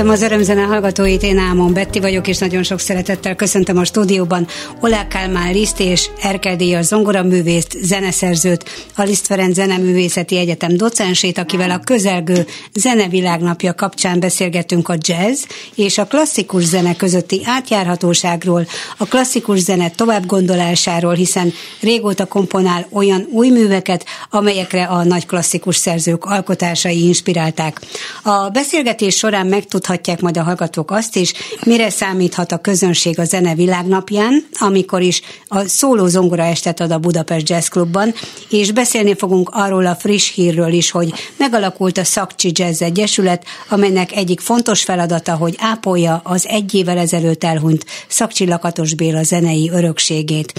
Köszöntöm 0.00 0.26
az 0.26 0.30
örömzene 0.32 0.62
hallgatóit, 0.62 1.22
én 1.22 1.38
Ámon 1.38 1.72
Betti 1.72 2.00
vagyok, 2.00 2.28
és 2.28 2.38
nagyon 2.38 2.62
sok 2.62 2.78
szeretettel 2.78 3.34
köszöntöm 3.34 3.78
a 3.78 3.84
stúdióban 3.84 4.46
Olá 4.80 5.08
Kálmán 5.08 5.52
Liszt 5.52 5.80
és 5.80 6.10
Erkel 6.22 6.56
Díjas 6.56 6.84
zongoraművészt, 6.84 7.76
zeneszerzőt, 7.82 8.64
a 8.96 9.02
Liszt 9.02 9.26
Ferenc 9.26 9.54
Zeneművészeti 9.54 10.36
Egyetem 10.38 10.76
docensét, 10.76 11.38
akivel 11.38 11.70
a 11.70 11.80
közelgő 11.84 12.46
zenevilágnapja 12.74 13.74
kapcsán 13.74 14.20
beszélgetünk 14.20 14.88
a 14.88 14.96
jazz 14.98 15.42
és 15.74 15.98
a 15.98 16.06
klasszikus 16.06 16.64
zene 16.64 16.96
közötti 16.96 17.40
átjárhatóságról, 17.44 18.66
a 18.98 19.04
klasszikus 19.04 19.58
zene 19.58 19.90
továbbgondolásáról, 19.90 21.14
hiszen 21.14 21.52
régóta 21.80 22.26
komponál 22.26 22.86
olyan 22.92 23.26
új 23.30 23.48
műveket, 23.48 24.04
amelyekre 24.30 24.84
a 24.84 25.04
nagy 25.04 25.26
klasszikus 25.26 25.76
szerzők 25.76 26.24
alkotásai 26.24 27.06
inspirálták. 27.06 27.80
A 28.22 28.48
beszélgetés 28.48 29.16
során 29.16 29.46
meg 29.46 29.64
megtudhatják 29.90 30.20
majd 30.20 30.36
a 30.36 30.42
hallgatók 30.42 30.90
azt 30.90 31.16
is, 31.16 31.32
mire 31.64 31.90
számíthat 31.90 32.52
a 32.52 32.58
közönség 32.58 33.18
a 33.18 33.24
zene 33.24 33.54
világnapján, 33.54 34.46
amikor 34.58 35.02
is 35.02 35.22
a 35.46 35.64
szóló 35.64 36.06
zongora 36.06 36.42
estet 36.42 36.80
ad 36.80 36.90
a 36.90 36.98
Budapest 36.98 37.48
Jazz 37.48 37.68
Clubban, 37.68 38.14
és 38.50 38.72
beszélni 38.72 39.14
fogunk 39.14 39.50
arról 39.52 39.86
a 39.86 39.94
friss 39.94 40.34
hírről 40.34 40.72
is, 40.72 40.90
hogy 40.90 41.12
megalakult 41.36 41.98
a 41.98 42.04
Szakcsi 42.04 42.50
Jazz 42.54 42.82
Egyesület, 42.82 43.44
amelynek 43.68 44.12
egyik 44.12 44.40
fontos 44.40 44.82
feladata, 44.82 45.36
hogy 45.36 45.54
ápolja 45.58 46.20
az 46.24 46.46
egy 46.46 46.74
évvel 46.74 46.98
ezelőtt 46.98 47.44
elhunyt 47.44 47.86
Szakcsi 48.08 48.46
Lakatos 48.46 48.94
Béla 48.94 49.22
zenei 49.22 49.70
örökségét. 49.72 50.52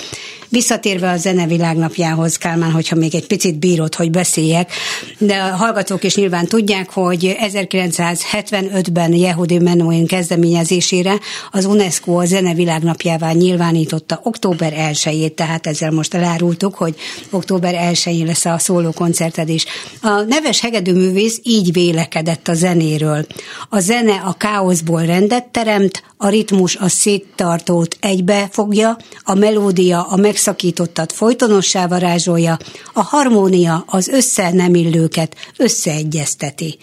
Visszatérve 0.52 1.10
a 1.10 1.18
zene 1.18 1.46
világnapjához, 1.46 2.38
Kálmán, 2.38 2.72
hogyha 2.72 2.96
még 2.96 3.16
egy 3.16 3.28
picit 3.28 3.60
bírod, 3.60 3.96
hogy 3.96 4.12
beszéljek, 4.12 4.72
de 5.18 5.36
a 5.36 5.56
hallgatók 5.56 6.04
is 6.04 6.16
nyilván 6.16 6.46
tudják, 6.46 6.90
hogy 6.90 7.36
1975-ben 7.40 9.14
Yehudi 9.14 9.60
Menuhin 9.60 10.08
kezdeményezésére 10.08 11.20
az 11.52 11.66
UNESCO 11.66 12.12
a 12.12 12.26
zene 12.26 12.54
világnapjává 12.54 13.32
nyilvánította 13.32 14.20
október 14.24 14.74
1-ét, 14.76 15.34
tehát 15.34 15.68
ezzel 15.68 15.92
most 15.92 16.14
elárultuk, 16.14 16.76
hogy 16.76 16.96
október 17.30 17.76
1-én 17.94 18.26
lesz 18.26 18.46
a 18.46 18.58
szóló 18.58 18.92
koncerted 18.92 19.50
is. 19.50 19.66
A 20.02 20.22
neves 20.22 20.62
hegedűművész 20.62 21.40
így 21.44 21.74
vélekedett 21.74 22.48
a 22.48 22.54
zenéről. 22.54 23.26
A 23.70 23.80
zene 23.80 24.22
a 24.26 24.34
káoszból 24.34 25.06
rendet 25.06 25.46
teremt, 25.46 26.04
a 26.22 26.30
ritmus 26.30 26.76
a 26.76 26.88
széttartót 26.88 27.98
egybefogja, 28.00 28.98
a 29.24 29.34
melódia 29.34 30.04
a 30.04 30.16
megszakítottat 30.16 31.12
folytonossá 31.12 31.88
varázsolja, 31.88 32.58
a 32.94 33.02
harmónia 33.02 33.84
az 33.88 34.08
össze 34.08 34.52
nem 34.52 34.76
illőket 34.76 35.36
összeegyezteti. 35.58 36.78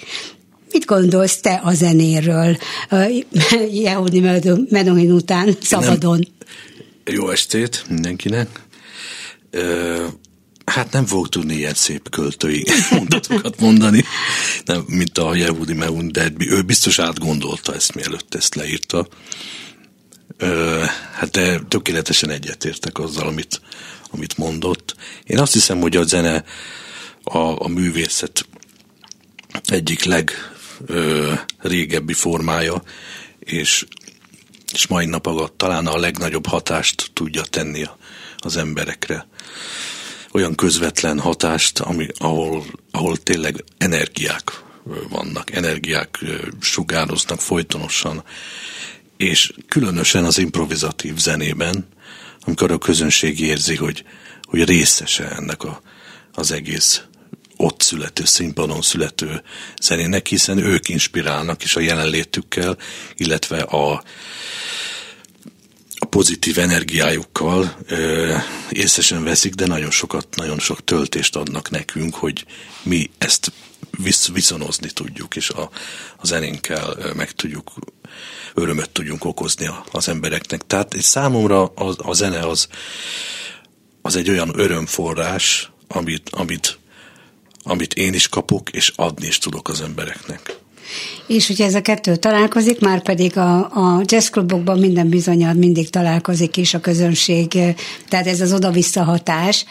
Mit 0.72 0.84
gondolsz 0.84 1.40
te 1.40 1.60
a 1.64 1.72
zenéről, 1.72 2.56
Jehudi 3.82 4.20
Menuhin 4.70 5.12
után, 5.12 5.56
szabadon? 5.60 6.18
Nem. 7.04 7.14
Jó 7.16 7.30
estét 7.30 7.84
mindenkinek. 7.88 8.48
Hát 10.68 10.92
nem 10.92 11.06
fog 11.06 11.28
tudni 11.28 11.54
ilyen 11.54 11.74
szép 11.74 12.10
költői 12.10 12.64
mondatokat 12.90 13.60
mondani, 13.60 14.04
nem, 14.64 14.84
mint 14.86 15.18
a 15.18 15.34
Jehudi 15.34 15.74
Meun, 15.74 16.12
de 16.12 16.32
ő 16.38 16.62
biztos 16.62 16.98
átgondolta 16.98 17.74
ezt, 17.74 17.94
mielőtt 17.94 18.34
ezt 18.34 18.54
leírta. 18.54 19.08
Ö, 20.36 20.84
hát 21.12 21.30
de 21.30 21.58
tökéletesen 21.58 22.30
egyetértek 22.30 22.98
azzal, 22.98 23.26
amit, 23.26 23.60
amit 24.10 24.36
mondott. 24.36 24.94
Én 25.24 25.38
azt 25.38 25.52
hiszem, 25.52 25.80
hogy 25.80 25.96
a 25.96 26.02
zene 26.02 26.44
a, 27.22 27.38
a 27.38 27.68
művészet 27.68 28.46
egyik 29.64 30.04
leg 30.04 30.32
ö, 30.86 31.32
régebbi 31.58 32.12
formája, 32.12 32.82
és, 33.38 33.86
és 34.72 34.86
mai 34.86 35.06
napag 35.06 35.56
talán 35.56 35.86
a 35.86 35.98
legnagyobb 35.98 36.46
hatást 36.46 37.10
tudja 37.12 37.42
tenni 37.42 37.86
az 38.38 38.56
emberekre 38.56 39.26
olyan 40.32 40.54
közvetlen 40.54 41.18
hatást, 41.20 41.78
ami, 41.78 42.06
ahol, 42.18 42.64
ahol 42.90 43.16
tényleg 43.16 43.64
energiák 43.78 44.62
vannak, 45.08 45.52
energiák 45.52 46.18
sugároznak 46.60 47.40
folytonosan, 47.40 48.24
és 49.16 49.52
különösen 49.68 50.24
az 50.24 50.38
improvizatív 50.38 51.16
zenében, 51.16 51.88
amikor 52.44 52.72
a 52.72 52.78
közönség 52.78 53.40
érzi, 53.40 53.76
hogy, 53.76 54.04
hogy 54.42 54.64
részese 54.64 55.30
ennek 55.30 55.62
a, 55.62 55.82
az 56.32 56.50
egész 56.50 57.02
ott 57.56 57.80
születő, 57.80 58.24
színpadon 58.24 58.82
születő 58.82 59.42
zenének, 59.82 60.26
hiszen 60.26 60.58
ők 60.58 60.88
inspirálnak 60.88 61.64
is 61.64 61.76
a 61.76 61.80
jelenlétükkel, 61.80 62.76
illetve 63.16 63.60
a, 63.60 64.02
pozitív 66.10 66.58
energiájukkal 66.58 67.76
ö, 67.86 68.34
észesen 68.70 69.24
veszik, 69.24 69.54
de 69.54 69.66
nagyon 69.66 69.90
sokat, 69.90 70.26
nagyon 70.36 70.58
sok 70.58 70.84
töltést 70.84 71.36
adnak 71.36 71.70
nekünk, 71.70 72.14
hogy 72.14 72.44
mi 72.82 73.10
ezt 73.18 73.52
visz, 73.90 74.28
viszonozni 74.28 74.90
tudjuk, 74.90 75.36
és 75.36 75.50
a, 75.50 75.70
a 76.16 76.26
zenénkkel 76.26 77.12
meg 77.16 77.32
tudjuk, 77.32 77.72
örömöt 78.54 78.90
tudjunk 78.90 79.24
okozni 79.24 79.70
az 79.92 80.08
embereknek. 80.08 80.66
Tehát 80.66 81.00
számomra 81.00 81.64
a, 81.64 81.94
a 81.96 82.12
zene 82.12 82.38
az, 82.38 82.68
az 84.02 84.16
egy 84.16 84.30
olyan 84.30 84.58
örömforrás, 84.58 85.70
amit, 85.88 86.28
amit, 86.28 86.78
amit 87.62 87.94
én 87.94 88.14
is 88.14 88.28
kapok, 88.28 88.70
és 88.70 88.92
adni 88.96 89.26
is 89.26 89.38
tudok 89.38 89.68
az 89.68 89.80
embereknek. 89.80 90.58
És 91.26 91.46
hogyha 91.46 91.64
ez 91.64 91.74
a 91.74 91.80
kettő 91.80 92.16
találkozik, 92.16 92.80
már 92.80 93.02
pedig 93.02 93.36
a, 93.36 93.58
a 93.58 94.02
jazzklubokban 94.04 94.78
minden 94.78 95.08
bizonyal 95.08 95.52
mindig 95.52 95.90
találkozik 95.90 96.56
is 96.56 96.74
a 96.74 96.80
közönség, 96.80 97.48
tehát 98.08 98.26
ez 98.26 98.40
az 98.40 98.52
oda-vissza 98.52 99.04
hatás. 99.04 99.64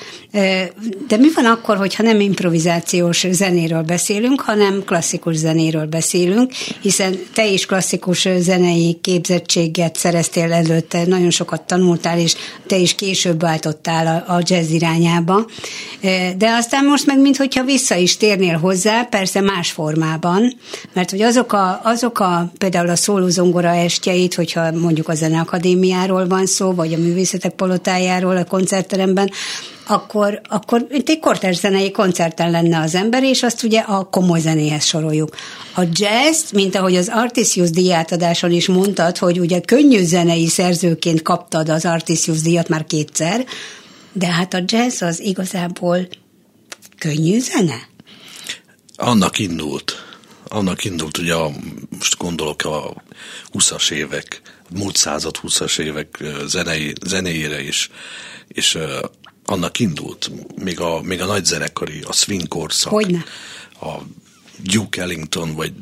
De 1.08 1.18
mi 1.18 1.28
van 1.36 1.46
akkor, 1.46 1.78
hogyha 1.78 2.04
nem 2.04 2.20
improvizációs 2.20 3.26
zenéről 3.32 3.82
beszélünk, 3.82 4.42
hanem 4.42 4.84
klasszikus 4.86 5.36
zenéről 5.36 5.86
beszélünk, 5.86 6.52
hiszen 6.82 7.20
te 7.34 7.48
is 7.48 7.66
klasszikus 7.66 8.28
zenei 8.40 8.98
képzettséget 9.02 9.96
szereztél 9.96 10.54
előtte, 10.54 11.06
nagyon 11.06 11.30
sokat 11.30 11.62
tanultál, 11.62 12.20
és 12.20 12.36
te 12.68 12.78
is 12.78 12.96
később 12.96 13.42
váltottál 13.42 14.26
a, 14.28 14.34
a 14.34 14.42
jazz 14.44 14.72
irányába. 14.72 15.46
De 16.38 16.50
aztán 16.50 16.86
most 16.86 17.06
meg, 17.06 17.20
mintha 17.20 17.64
vissza 17.64 17.96
is 17.96 18.18
térnél 18.18 18.58
hozzá, 18.58 19.04
persze 19.04 19.42
más 19.42 19.72
formában, 19.72 20.54
mert 20.94 21.07
mert 21.12 21.22
hogy 21.22 21.36
azok 21.36 21.54
a, 21.54 21.80
azok 21.84 22.20
a 22.20 22.52
például 22.58 22.90
a 22.90 22.96
szólózongora 22.96 23.70
estjeit, 23.70 24.34
hogyha 24.34 24.72
mondjuk 24.72 25.10
a 25.10 25.16
Zeneakadémiáról 25.16 26.28
van 26.28 26.46
szó, 26.46 26.74
vagy 26.74 26.94
a 26.94 26.98
Művészetek 26.98 27.54
Palotájáról 27.54 28.38
a 28.38 28.44
koncertteremben, 28.44 29.32
akkor, 29.88 30.42
akkor 30.50 30.88
itt 30.90 31.10
egy 31.10 31.20
kortárs 31.20 31.58
zenei 31.58 31.92
koncerten 31.92 32.52
lenne 32.52 32.80
az 32.80 32.96
ember, 32.96 33.24
és 33.24 33.44
azt 33.44 33.64
ugye 33.64 33.80
a 33.80 34.04
komoly 34.04 34.40
zenéhez 34.40 34.86
soroljuk. 34.86 35.36
A 35.76 35.82
jazz, 35.92 36.52
mint 36.52 36.76
ahogy 36.76 36.96
az 36.96 37.10
Artisius 37.14 37.70
díjátadáson 37.70 38.52
is 38.52 38.68
mondtad, 38.68 39.18
hogy 39.18 39.40
ugye 39.40 39.60
könnyű 39.60 40.04
zenei 40.04 40.48
szerzőként 40.48 41.22
kaptad 41.22 41.70
az 41.70 41.86
Artisius 41.86 42.42
díjat 42.42 42.70
már 42.70 42.86
kétszer, 42.86 43.46
de 44.12 44.28
hát 44.28 44.54
a 44.54 44.64
jazz 44.66 45.02
az 45.02 45.20
igazából 45.20 46.08
könnyű 47.00 47.40
zene? 47.40 47.88
Annak 48.96 49.40
indult 49.40 50.07
annak 50.48 50.84
indult, 50.84 51.18
ugye 51.18 51.34
a, 51.34 51.52
most 51.90 52.18
gondolok 52.18 52.66
a 52.66 53.04
20-as 53.54 53.92
évek, 53.92 54.42
múlt 54.70 54.96
század 54.96 55.36
20-as 55.42 55.80
évek 55.80 56.24
zenei, 56.46 56.94
zenéjére 57.06 57.62
is, 57.62 57.90
és 58.48 58.78
annak 59.46 59.80
indult, 59.80 60.32
még 60.56 60.80
a, 60.80 61.02
még 61.02 61.22
a 61.22 61.26
nagy 61.26 61.46
zenekari, 61.46 62.02
a 62.02 62.14
swing 62.14 62.48
korszak. 62.48 62.92
Hogyne? 62.92 63.24
A 63.82 63.98
Duke 64.64 65.02
Ellington, 65.02 65.56
vagy 65.56 65.74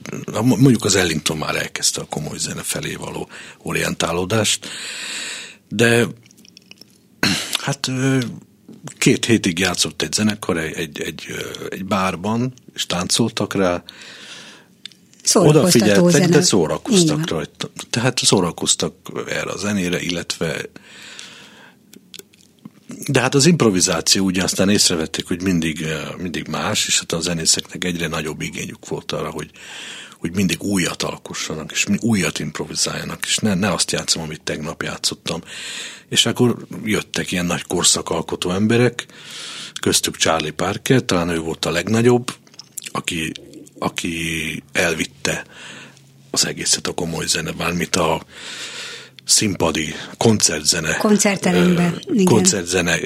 mondjuk 0.43 0.85
az 0.85 0.95
Ellington 0.95 1.37
már 1.37 1.55
elkezdte 1.55 2.01
a 2.01 2.05
komoly 2.05 2.37
zene 2.37 2.61
felé 2.61 2.95
való 2.95 3.29
orientálódást, 3.57 4.67
de 5.69 6.07
hát 7.61 7.91
két 8.97 9.25
hétig 9.25 9.59
játszott 9.59 10.01
egy 10.01 10.13
zenekar 10.13 10.57
egy, 10.57 11.01
egy, 11.01 11.25
egy 11.69 11.85
bárban, 11.85 12.53
és 12.73 12.85
táncoltak 12.85 13.53
rá, 13.53 13.83
odafigyeltek, 15.33 16.29
de 16.29 16.41
szórakoztak 16.41 17.29
rajta. 17.29 17.69
Tehát 17.89 18.17
szórakoztak 18.17 18.93
erre 19.27 19.51
a 19.51 19.57
zenére, 19.57 20.01
illetve 20.01 20.61
de 23.07 23.19
hát 23.19 23.35
az 23.35 23.45
improvizáció 23.45 24.25
ugye 24.25 24.43
aztán 24.43 24.69
észrevették, 24.69 25.27
hogy 25.27 25.41
mindig, 25.41 25.81
eh, 25.81 26.07
mindig 26.17 26.47
más, 26.47 26.87
és 26.87 26.99
hát 26.99 27.11
a 27.11 27.19
zenészeknek 27.19 27.83
egyre 27.83 28.07
nagyobb 28.07 28.41
igényük 28.41 28.87
volt 28.87 29.11
arra, 29.11 29.29
hogy, 29.29 29.49
hogy 30.19 30.35
mindig 30.35 30.63
újat 30.63 31.03
alkossanak, 31.03 31.71
és 31.71 31.85
újat 31.99 32.39
improvizáljanak, 32.39 33.25
és 33.25 33.37
ne, 33.37 33.53
ne 33.53 33.71
azt 33.71 33.91
játszom, 33.91 34.23
amit 34.23 34.41
tegnap 34.41 34.83
játszottam. 34.83 35.41
És 36.09 36.25
akkor 36.25 36.57
jöttek 36.83 37.31
ilyen 37.31 37.45
nagy 37.45 37.63
korszakalkotó 37.63 38.51
emberek, 38.51 39.05
köztük 39.81 40.17
Charlie 40.17 40.51
Parker, 40.51 41.01
talán 41.01 41.29
ő 41.29 41.39
volt 41.39 41.65
a 41.65 41.71
legnagyobb, 41.71 42.33
aki 42.91 43.31
aki 43.79 44.63
elvitte 44.71 45.45
az 46.31 46.45
egészet 46.45 46.87
a 46.87 46.93
komoly 46.93 47.25
zene, 47.25 47.51
bármit 47.51 47.95
a 47.95 48.21
színpadi 49.25 49.95
koncertzene, 50.17 50.97
koncertteremben, 50.97 52.01
koncertzene 52.25 52.97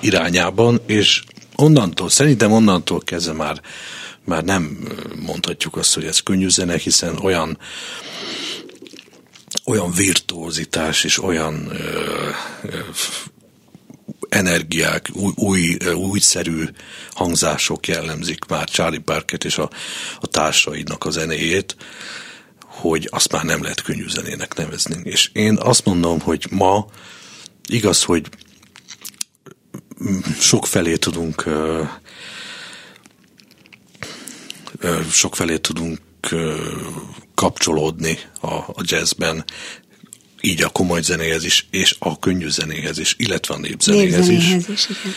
irányában, 0.00 0.80
és 0.86 1.22
onnantól, 1.56 2.08
szerintem 2.08 2.52
onnantól 2.52 3.00
kezdve 3.00 3.32
már, 3.32 3.60
már 4.24 4.44
nem 4.44 4.88
mondhatjuk 5.24 5.76
azt, 5.76 5.94
hogy 5.94 6.04
ez 6.04 6.18
könnyű 6.18 6.48
zene, 6.48 6.78
hiszen 6.78 7.16
olyan 7.16 7.58
olyan 9.64 9.92
virtuózitás 9.92 11.04
és 11.04 11.22
olyan 11.22 11.70
ö, 11.70 12.28
ö, 12.62 12.78
energiák, 14.28 15.08
új, 15.12 15.32
új, 15.36 15.76
újszerű 15.94 16.64
hangzások 17.10 17.86
jellemzik 17.86 18.44
már 18.44 18.68
Charlie 18.68 18.98
Parket 18.98 19.44
és 19.44 19.58
a, 19.58 19.70
a 20.20 20.26
társaidnak 20.26 21.04
a 21.04 21.10
zenéjét, 21.10 21.76
hogy 22.60 23.08
azt 23.10 23.32
már 23.32 23.44
nem 23.44 23.62
lehet 23.62 23.82
könnyű 23.82 24.08
zenének 24.08 24.54
nevezni. 24.54 25.00
És 25.04 25.30
én 25.32 25.56
azt 25.56 25.84
mondom, 25.84 26.20
hogy 26.20 26.46
ma 26.50 26.86
igaz, 27.68 28.02
hogy 28.02 28.28
sok 30.38 30.66
felé 30.66 30.96
tudunk 30.96 31.44
sok 35.10 35.36
felé 35.36 35.58
tudunk 35.58 36.00
kapcsolódni 37.34 38.18
a, 38.40 38.54
a 38.54 38.82
jazzben, 38.82 39.44
így 40.40 40.62
a 40.62 40.68
komoly 40.68 41.02
zenéhez 41.02 41.44
is, 41.44 41.66
és 41.70 41.96
a 41.98 42.18
könnyű 42.18 42.48
zenéhez 42.48 42.98
is, 42.98 43.14
illetve 43.18 43.54
a 43.54 43.58
népzenéhez, 43.58 44.26
népzenéhez 44.26 44.68
is. 44.68 44.88
is 44.88 44.96
igen. 44.96 45.14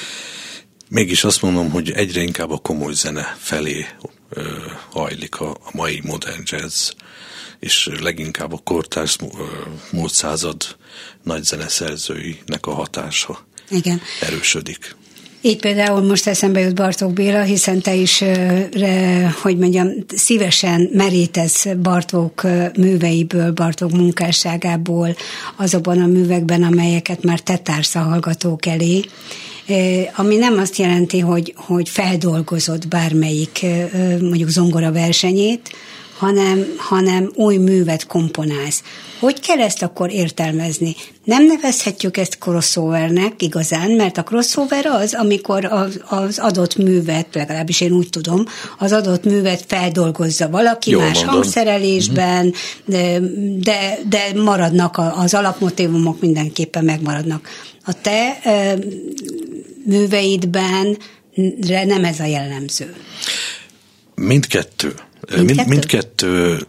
Mégis 0.90 1.24
azt 1.24 1.42
mondom, 1.42 1.70
hogy 1.70 1.92
egyre 1.92 2.22
inkább 2.22 2.52
a 2.52 2.58
komoly 2.58 2.94
zene 2.94 3.38
felé 3.40 3.88
ö, 4.30 4.44
hajlik 4.90 5.40
a, 5.40 5.50
a 5.50 5.70
mai 5.72 6.02
modern 6.04 6.42
jazz, 6.46 6.90
és 7.60 7.90
leginkább 8.00 8.54
a 8.54 8.58
kortárs 8.58 9.18
múlt 9.92 10.14
század 10.14 10.76
nagy 11.24 11.44
zeneszerzőinek 11.44 12.66
a 12.66 12.74
hatása 12.74 13.48
Igen. 13.70 14.02
erősödik. 14.22 14.96
Így 15.46 15.60
például 15.60 16.02
most 16.02 16.28
eszembe 16.28 16.60
jut 16.60 16.76
Bartók 16.76 17.14
Béla, 17.14 17.42
hiszen 17.42 17.82
te 17.82 17.94
is, 17.94 18.24
hogy 19.42 19.58
mondjam, 19.58 19.88
szívesen 20.16 20.90
merítesz 20.94 21.66
Bartók 21.82 22.42
műveiből, 22.78 23.52
Bartók 23.52 23.92
munkásságából, 23.92 25.16
azokban 25.56 26.02
a 26.02 26.06
művekben, 26.06 26.64
amelyeket 26.64 27.24
már 27.24 27.40
te 27.40 27.58
társz 27.58 27.96
a 27.96 28.00
hallgatók 28.00 28.66
elé. 28.66 29.02
Ami 30.16 30.36
nem 30.36 30.58
azt 30.58 30.78
jelenti, 30.78 31.20
hogy, 31.20 31.54
hogy 31.58 31.90
feldolgozod 31.90 32.88
bármelyik 32.88 33.66
mondjuk 34.20 34.50
zongora 34.50 34.92
versenyét, 34.92 35.70
hanem, 36.24 36.74
hanem 36.78 37.32
új 37.36 37.58
művet 37.58 38.08
komponálsz. 38.08 38.84
Hogy 39.20 39.40
kell 39.40 39.60
ezt 39.60 39.84
akkor 39.84 40.12
értelmezni? 40.12 40.96
Nem 41.24 41.46
nevezhetjük 41.46 42.18
ezt 42.18 42.38
crossovernek 42.38 43.42
igazán, 43.42 43.92
mert 43.92 44.18
a 44.18 44.24
crossover 44.24 44.86
az, 44.86 45.14
amikor 45.14 45.66
az, 45.66 46.02
az 46.10 46.40
adott 46.40 46.76
művet, 46.76 47.28
legalábbis 47.34 47.82
én 47.82 47.92
úgy 47.92 48.10
tudom, 48.10 48.46
az 48.78 48.92
adott 48.92 49.24
művet 49.24 49.64
feldolgozza 49.68 50.50
valaki 50.50 50.92
Jó, 50.92 51.00
más 51.00 51.16
mondom. 51.16 51.34
hangszerelésben, 51.34 52.54
de, 52.86 53.20
de, 53.60 54.00
de 54.10 54.42
maradnak 54.42 55.02
az 55.16 55.34
alapmotívumok, 55.34 56.22
mindenképpen 56.22 56.84
megmaradnak. 56.84 57.48
A 57.86 58.02
te 58.02 58.40
műveidben 59.86 60.98
nem 61.86 62.04
ez 62.06 62.20
a 62.20 62.26
jellemző. 62.26 62.96
Mindkettő. 64.16 64.94
Mindkettő? 65.30 65.56
Mind, 65.56 65.68
mindkettő 65.68 66.68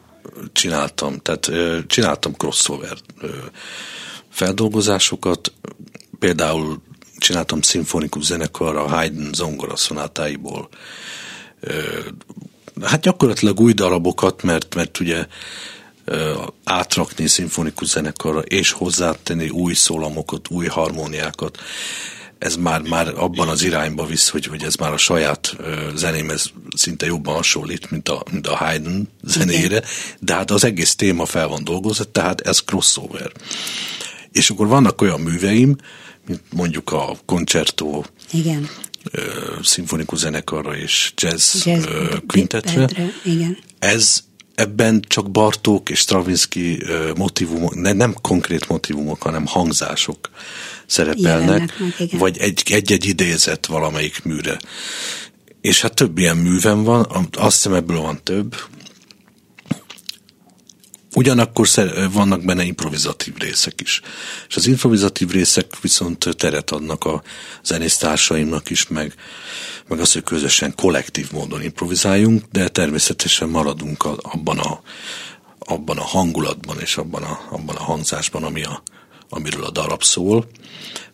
csináltam, 0.53 1.19
tehát 1.19 1.51
csináltam 1.87 2.33
crossover 2.33 2.97
feldolgozásokat, 4.29 5.53
például 6.19 6.83
csináltam 7.19 7.61
szimfonikus 7.61 8.25
zenekarra 8.25 8.85
a 8.85 8.89
Haydn 8.89 9.33
zongora 9.33 9.77
szonátáiból. 9.77 10.69
Hát 12.83 13.01
gyakorlatilag 13.01 13.61
új 13.61 13.73
darabokat, 13.73 14.43
mert, 14.43 14.75
mert 14.75 15.01
ugye 15.01 15.27
átrakni 16.65 17.27
szimfonikus 17.27 17.89
zenekarra 17.89 18.41
és 18.41 18.73
hozzátenni 18.73 19.49
új 19.49 19.75
szólamokat, 19.75 20.51
új 20.51 20.67
harmóniákat 20.67 21.59
ez 22.45 22.57
már, 22.57 22.81
már 22.81 23.13
abban 23.17 23.49
az 23.49 23.63
irányba 23.63 24.07
visz, 24.07 24.29
hogy, 24.29 24.47
hogy 24.47 24.63
ez 24.63 24.75
már 24.75 24.93
a 24.93 24.97
saját 24.97 25.57
zenémhez 25.95 26.53
szinte 26.77 27.07
jobban 27.07 27.35
hasonlít, 27.35 27.91
mint 27.91 28.09
a, 28.09 28.23
mint 28.31 28.47
a 28.47 28.57
Haydn 28.57 29.09
zenére, 29.23 29.65
Igen. 29.65 29.85
de 30.21 30.35
hát 30.35 30.51
az 30.51 30.65
egész 30.65 30.95
téma 30.95 31.27
fel 31.27 31.49
van 31.49 31.65
dolgozva, 31.65 32.05
tehát 32.05 32.41
ez 32.41 32.59
crossover. 32.59 33.33
És 34.33 34.51
akkor 34.51 34.67
vannak 34.67 35.01
olyan 35.01 35.21
műveim, 35.21 35.77
mint 36.27 36.41
mondjuk 36.53 36.93
a 36.93 37.17
koncertó, 37.25 38.05
Igen. 38.33 38.69
szimfonikus 39.63 40.19
zenekarra 40.19 40.77
és 40.77 41.13
jazz, 41.17 41.65
jazz 41.65 41.85
quintetre. 42.27 42.89
Igen. 43.25 43.59
Ez 43.79 44.24
ebben 44.55 45.05
csak 45.07 45.31
Bartók 45.31 45.91
és 45.91 45.99
Stravinsky 45.99 46.83
motivumok, 47.17 47.75
ne, 47.75 47.93
nem 47.93 48.15
konkrét 48.23 48.69
motivumok, 48.69 49.23
hanem 49.23 49.47
hangzások 49.47 50.31
szerepelnek, 50.87 51.79
meg, 51.79 52.09
vagy 52.19 52.39
egy-egy 52.39 53.05
idézet 53.07 53.67
valamelyik 53.67 54.25
műre. 54.25 54.59
És 55.61 55.81
hát 55.81 55.95
több 55.95 56.19
ilyen 56.19 56.37
művem 56.37 56.83
van, 56.83 57.07
azt 57.33 57.57
hiszem 57.57 57.75
ebből 57.75 58.01
van 58.01 58.21
több. 58.23 58.57
Ugyanakkor 61.15 61.69
vannak 62.13 62.45
benne 62.45 62.65
improvizatív 62.65 63.35
részek 63.37 63.81
is. 63.81 64.01
És 64.49 64.57
az 64.57 64.67
improvizatív 64.67 65.31
részek 65.31 65.81
viszont 65.81 66.27
teret 66.37 66.71
adnak 66.71 67.05
a 67.05 67.23
zenésztársaimnak 67.65 68.71
is, 68.71 68.89
meg, 68.89 69.15
meg 69.89 70.01
az, 70.01 70.13
hogy 70.13 70.23
közösen 70.23 70.75
kollektív 70.75 71.33
módon 71.33 71.63
improvizáljunk, 71.63 72.45
de 72.53 72.69
természetesen 72.69 73.49
maradunk 73.49 74.05
abban 74.05 74.59
a, 74.59 74.81
abban 75.59 75.99
a 75.99 76.05
hangulatban 76.05 76.81
és 76.81 76.97
abban 76.97 77.23
a, 77.23 77.41
abban 77.51 77.77
a 77.77 77.83
hangzásban, 77.83 78.43
ami 78.45 78.65
a, 78.65 78.83
amiről 79.29 79.65
a 79.65 79.71
darab 79.71 80.03
szól. 80.03 80.47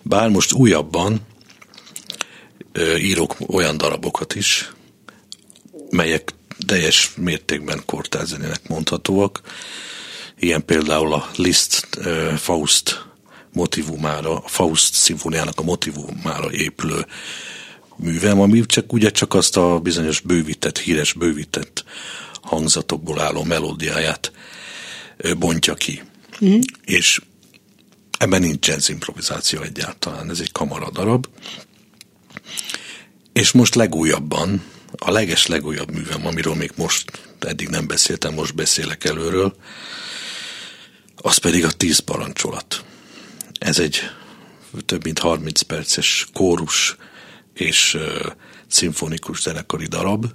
Bár 0.02 0.28
most 0.28 0.52
újabban 0.52 1.21
ö, 2.73 2.97
írok 2.97 3.37
olyan 3.47 3.76
darabokat 3.76 4.35
is, 4.35 4.73
melyek 5.90 6.35
teljes 6.67 7.11
mértékben 7.17 7.83
kortárzenének 7.87 8.69
mondhatóak. 8.69 9.40
Ilyen 10.38 10.64
például 10.64 11.12
a 11.12 11.31
Liszt 11.37 11.99
Faust 12.37 13.05
motivumára, 13.52 14.37
a 14.37 14.49
Faust 14.49 14.95
szimfóniának 14.95 15.59
a 15.59 15.62
motivumára 15.62 16.52
épülő 16.52 17.07
művem, 17.97 18.40
ami 18.40 18.67
csak 18.67 18.93
ugye 18.93 19.11
csak 19.11 19.35
azt 19.35 19.57
a 19.57 19.79
bizonyos 19.79 20.21
bővített, 20.21 20.79
híres 20.79 21.12
bővített 21.12 21.85
hangzatokból 22.43 23.21
álló 23.21 23.43
melódiáját 23.43 24.33
bontja 25.38 25.75
ki. 25.75 26.02
Mm. 26.45 26.59
És 26.85 27.21
Ebben 28.21 28.40
nincs 28.40 28.67
jazz 28.67 28.88
improvizáció 28.88 29.61
egyáltalán, 29.61 30.31
ez 30.31 30.40
egy 30.40 30.52
kamaradarab. 30.52 31.26
És 33.33 33.52
most 33.52 33.75
legújabban, 33.75 34.62
a 35.02 35.11
leges 35.11 35.47
legújabb 35.47 35.90
művem, 35.90 36.26
amiről 36.26 36.54
még 36.54 36.73
most, 36.76 37.28
eddig 37.38 37.69
nem 37.69 37.87
beszéltem, 37.87 38.35
most 38.35 38.54
beszélek 38.54 39.04
előről, 39.04 39.57
az 41.16 41.37
pedig 41.37 41.64
a 41.64 41.71
tíz 41.71 41.99
parancsolat. 41.99 42.85
Ez 43.59 43.78
egy 43.78 44.00
több 44.87 45.04
mint 45.04 45.19
30 45.19 45.62
perces 45.62 46.26
kórus 46.33 46.97
és 47.54 47.95
uh, 47.95 48.02
szimfonikus 48.69 49.42
zenekari 49.42 49.87
darab. 49.87 50.26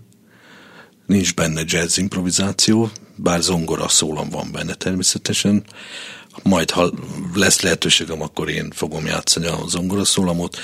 Nincs 1.06 1.34
benne 1.34 1.62
jazz 1.66 1.98
improvizáció, 1.98 2.92
bár 3.16 3.42
zongora 3.42 3.88
szólam 3.88 4.30
van 4.30 4.52
benne 4.52 4.74
természetesen, 4.74 5.66
majd 6.44 6.72
ha 6.72 6.92
lesz 7.34 7.62
lehetőségem, 7.62 8.22
akkor 8.22 8.50
én 8.50 8.72
fogom 8.72 9.06
játszani 9.06 9.46
a 9.46 9.64
zongoraszólamot, 9.68 10.58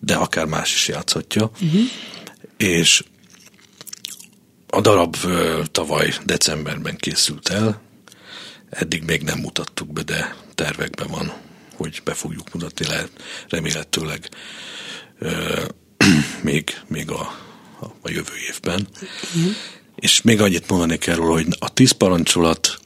de 0.00 0.14
akár 0.14 0.44
más 0.44 0.74
is 0.74 0.88
játszhatja. 0.88 1.50
Uh-huh. 1.60 1.80
És 2.56 3.04
a 4.74 4.80
darab 4.80 5.16
tavaly 5.70 6.14
decemberben 6.24 6.96
készült 6.96 7.48
el, 7.48 7.80
eddig 8.70 9.02
még 9.02 9.22
nem 9.22 9.38
mutattuk 9.38 9.92
be, 9.92 10.02
de 10.02 10.36
tervekben 10.54 11.08
van, 11.08 11.32
hogy 11.76 12.00
be 12.04 12.14
fogjuk 12.14 12.52
mutatni, 12.52 12.86
lehet 12.86 13.10
remélhetőleg 13.48 14.28
euh, 15.20 15.64
még, 16.42 16.80
még 16.86 17.10
a, 17.10 17.20
a, 17.80 17.84
a 18.02 18.10
jövő 18.10 18.34
évben. 18.50 18.88
Uh-huh. 18.92 19.52
És 19.96 20.22
még 20.22 20.40
annyit 20.40 20.68
mondani 20.68 20.98
kell 20.98 21.14
róla, 21.14 21.32
hogy 21.32 21.46
a 21.58 21.72
tíz 21.72 21.90
parancsolat 21.90 22.80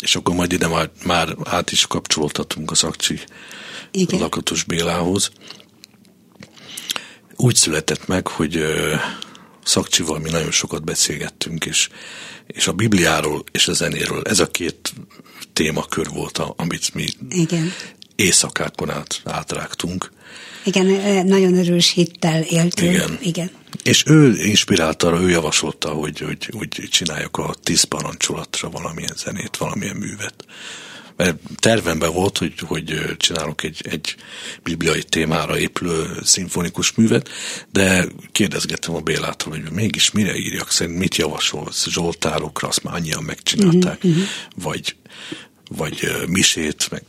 és 0.00 0.16
akkor 0.16 0.34
majd 0.34 0.52
ide 0.52 0.68
már, 0.68 0.90
már 1.04 1.36
át 1.44 1.72
is 1.72 1.86
kapcsolódhatunk 1.86 2.70
az 2.70 2.82
Akcsi 2.82 3.20
Igen. 3.90 4.20
Lakatos 4.20 4.64
Bélához. 4.64 5.30
Úgy 7.36 7.54
született 7.54 8.06
meg, 8.06 8.26
hogy 8.26 8.64
Szakcsival 9.64 10.18
mi 10.18 10.30
nagyon 10.30 10.50
sokat 10.50 10.84
beszélgettünk, 10.84 11.64
és, 11.64 11.88
és 12.46 12.66
a 12.66 12.72
Bibliáról 12.72 13.44
és 13.52 13.68
a 13.68 13.72
zenéről 13.72 14.22
ez 14.22 14.40
a 14.40 14.46
két 14.46 14.92
témakör 15.52 16.08
volt, 16.08 16.38
amit 16.56 16.94
mi 16.94 17.06
Igen. 17.28 17.72
éjszakákon 18.16 18.90
át 18.90 19.20
átrágtunk. 19.24 20.12
Igen, 20.64 20.86
nagyon 21.26 21.54
erős 21.54 21.90
hittel 21.90 22.42
éltünk. 22.42 22.92
Igen. 22.92 23.18
Igen. 23.22 23.50
És 23.82 24.02
ő 24.06 24.44
inspirálta 24.44 25.06
arra, 25.06 25.20
ő 25.20 25.28
javasolta, 25.28 25.88
hogy, 25.88 26.18
hogy, 26.18 26.48
hogy 26.52 26.88
csináljak 26.90 27.36
a 27.36 27.54
tíz 27.62 27.82
parancsolatra 27.82 28.70
valamilyen 28.70 29.14
zenét, 29.16 29.56
valamilyen 29.56 29.96
művet. 29.96 30.44
Mert 31.16 31.36
tervemben 31.56 32.12
volt, 32.12 32.38
hogy, 32.38 32.54
hogy 32.58 33.16
csinálok 33.16 33.62
egy, 33.62 33.80
egy 33.90 34.14
bibliai 34.62 35.02
témára 35.02 35.58
épülő 35.58 36.06
szimfonikus 36.22 36.92
művet, 36.94 37.28
de 37.72 38.06
kérdezgettem 38.32 38.94
a 38.94 39.00
Bélától, 39.00 39.52
hogy 39.52 39.70
mégis 39.70 40.10
mire 40.10 40.36
írjak, 40.36 40.70
szerint 40.70 40.98
mit 40.98 41.16
javasolsz, 41.16 41.88
zsoltárokra, 41.88 42.68
azt 42.68 42.82
már 42.82 42.94
annyian 42.94 43.22
megcsinálták, 43.22 44.04
uh-huh. 44.04 44.22
vagy, 44.54 44.96
vagy 45.68 46.10
misét, 46.26 46.90
meg 46.90 47.02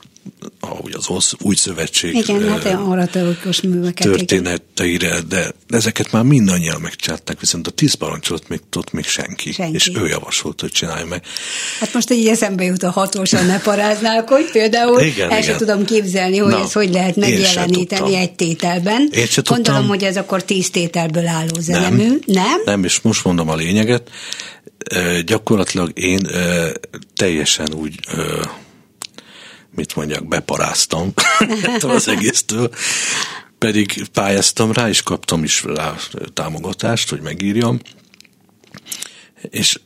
ahogy 0.59 0.93
az 0.97 1.35
új 1.39 1.55
szövetség 1.55 2.15
igen, 2.15 2.49
hát 2.49 3.61
műveket, 3.63 4.07
történeteire, 4.07 5.07
igen. 5.07 5.25
de 5.29 5.51
ezeket 5.69 6.11
már 6.11 6.23
mindannyian 6.23 6.81
megcsinálták, 6.81 7.39
viszont 7.39 7.67
a 7.67 7.71
tíz 7.71 7.93
parancsolat 7.93 8.47
még 8.47 8.59
tudott 8.69 8.91
még 8.91 9.05
senki, 9.05 9.51
senki, 9.51 9.75
és 9.75 9.91
ő 9.95 10.07
javasolt, 10.07 10.61
hogy 10.61 10.71
csinálj 10.71 11.03
meg. 11.09 11.23
Hát 11.79 11.93
most 11.93 12.11
így 12.11 12.27
eszembe 12.27 12.63
jut 12.63 12.83
a 12.83 12.89
hatósan 12.91 13.45
ne 13.45 13.59
paráznál, 13.59 14.23
hogy 14.27 14.51
például 14.51 15.01
igen, 15.01 15.31
el 15.31 15.41
sem 15.41 15.57
tudom 15.57 15.85
képzelni, 15.85 16.37
hogy 16.37 16.51
Na, 16.51 16.59
ez 16.59 16.73
hogy 16.73 16.91
lehet 16.91 17.15
megjeleníteni 17.15 18.15
egy 18.15 18.33
tételben. 18.33 19.09
Én 19.11 19.25
se 19.25 19.41
Gondolom, 19.45 19.81
tudtam. 19.81 19.87
hogy 19.87 20.03
ez 20.03 20.17
akkor 20.17 20.43
tíz 20.43 20.69
tételből 20.69 21.27
álló 21.27 21.59
zenemű, 21.59 22.07
nem? 22.07 22.19
Nem, 22.25 22.61
nem 22.65 22.83
és 22.83 22.99
most 23.01 23.23
mondom 23.23 23.49
a 23.49 23.55
lényeget. 23.55 24.09
Gyakorlatilag 25.25 25.99
én 25.99 26.27
teljesen 27.15 27.73
úgy 27.73 27.99
mit 29.75 29.95
mondjak, 29.95 30.27
beparáztam 30.27 31.13
ettől 31.63 31.91
az 31.91 32.07
egésztől, 32.07 32.69
pedig 33.57 34.07
pályáztam 34.13 34.71
rá, 34.71 34.89
és 34.89 35.01
kaptam 35.01 35.43
is 35.43 35.63
rá 35.63 35.95
támogatást, 36.33 37.09
hogy 37.09 37.21
megírjam, 37.21 37.79
és 39.41 39.79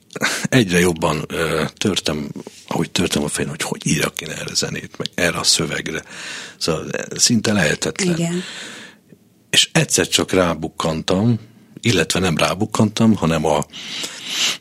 egyre 0.50 0.80
jobban 0.80 1.24
ö, 1.28 1.64
törtem, 1.78 2.30
ahogy 2.68 2.92
törtem 2.92 3.24
a 3.24 3.28
fején, 3.28 3.50
hogy 3.50 3.62
hogy 3.62 3.88
írjak 3.88 4.22
én 4.22 4.30
erre 4.30 4.54
zenét, 4.54 4.98
meg 4.98 5.10
erre 5.16 5.38
a 5.38 5.44
szövegre. 5.44 6.04
Szóval 6.58 6.90
szinte 7.16 7.54
lehetetlen. 7.54 8.18
Igen. 8.18 8.44
És 9.50 9.70
egyszer 9.72 10.08
csak 10.08 10.32
rábukkantam, 10.32 11.40
illetve 11.82 12.20
nem 12.20 12.38
rábukkantam, 12.38 13.16
hanem 13.16 13.46
a, 13.46 13.66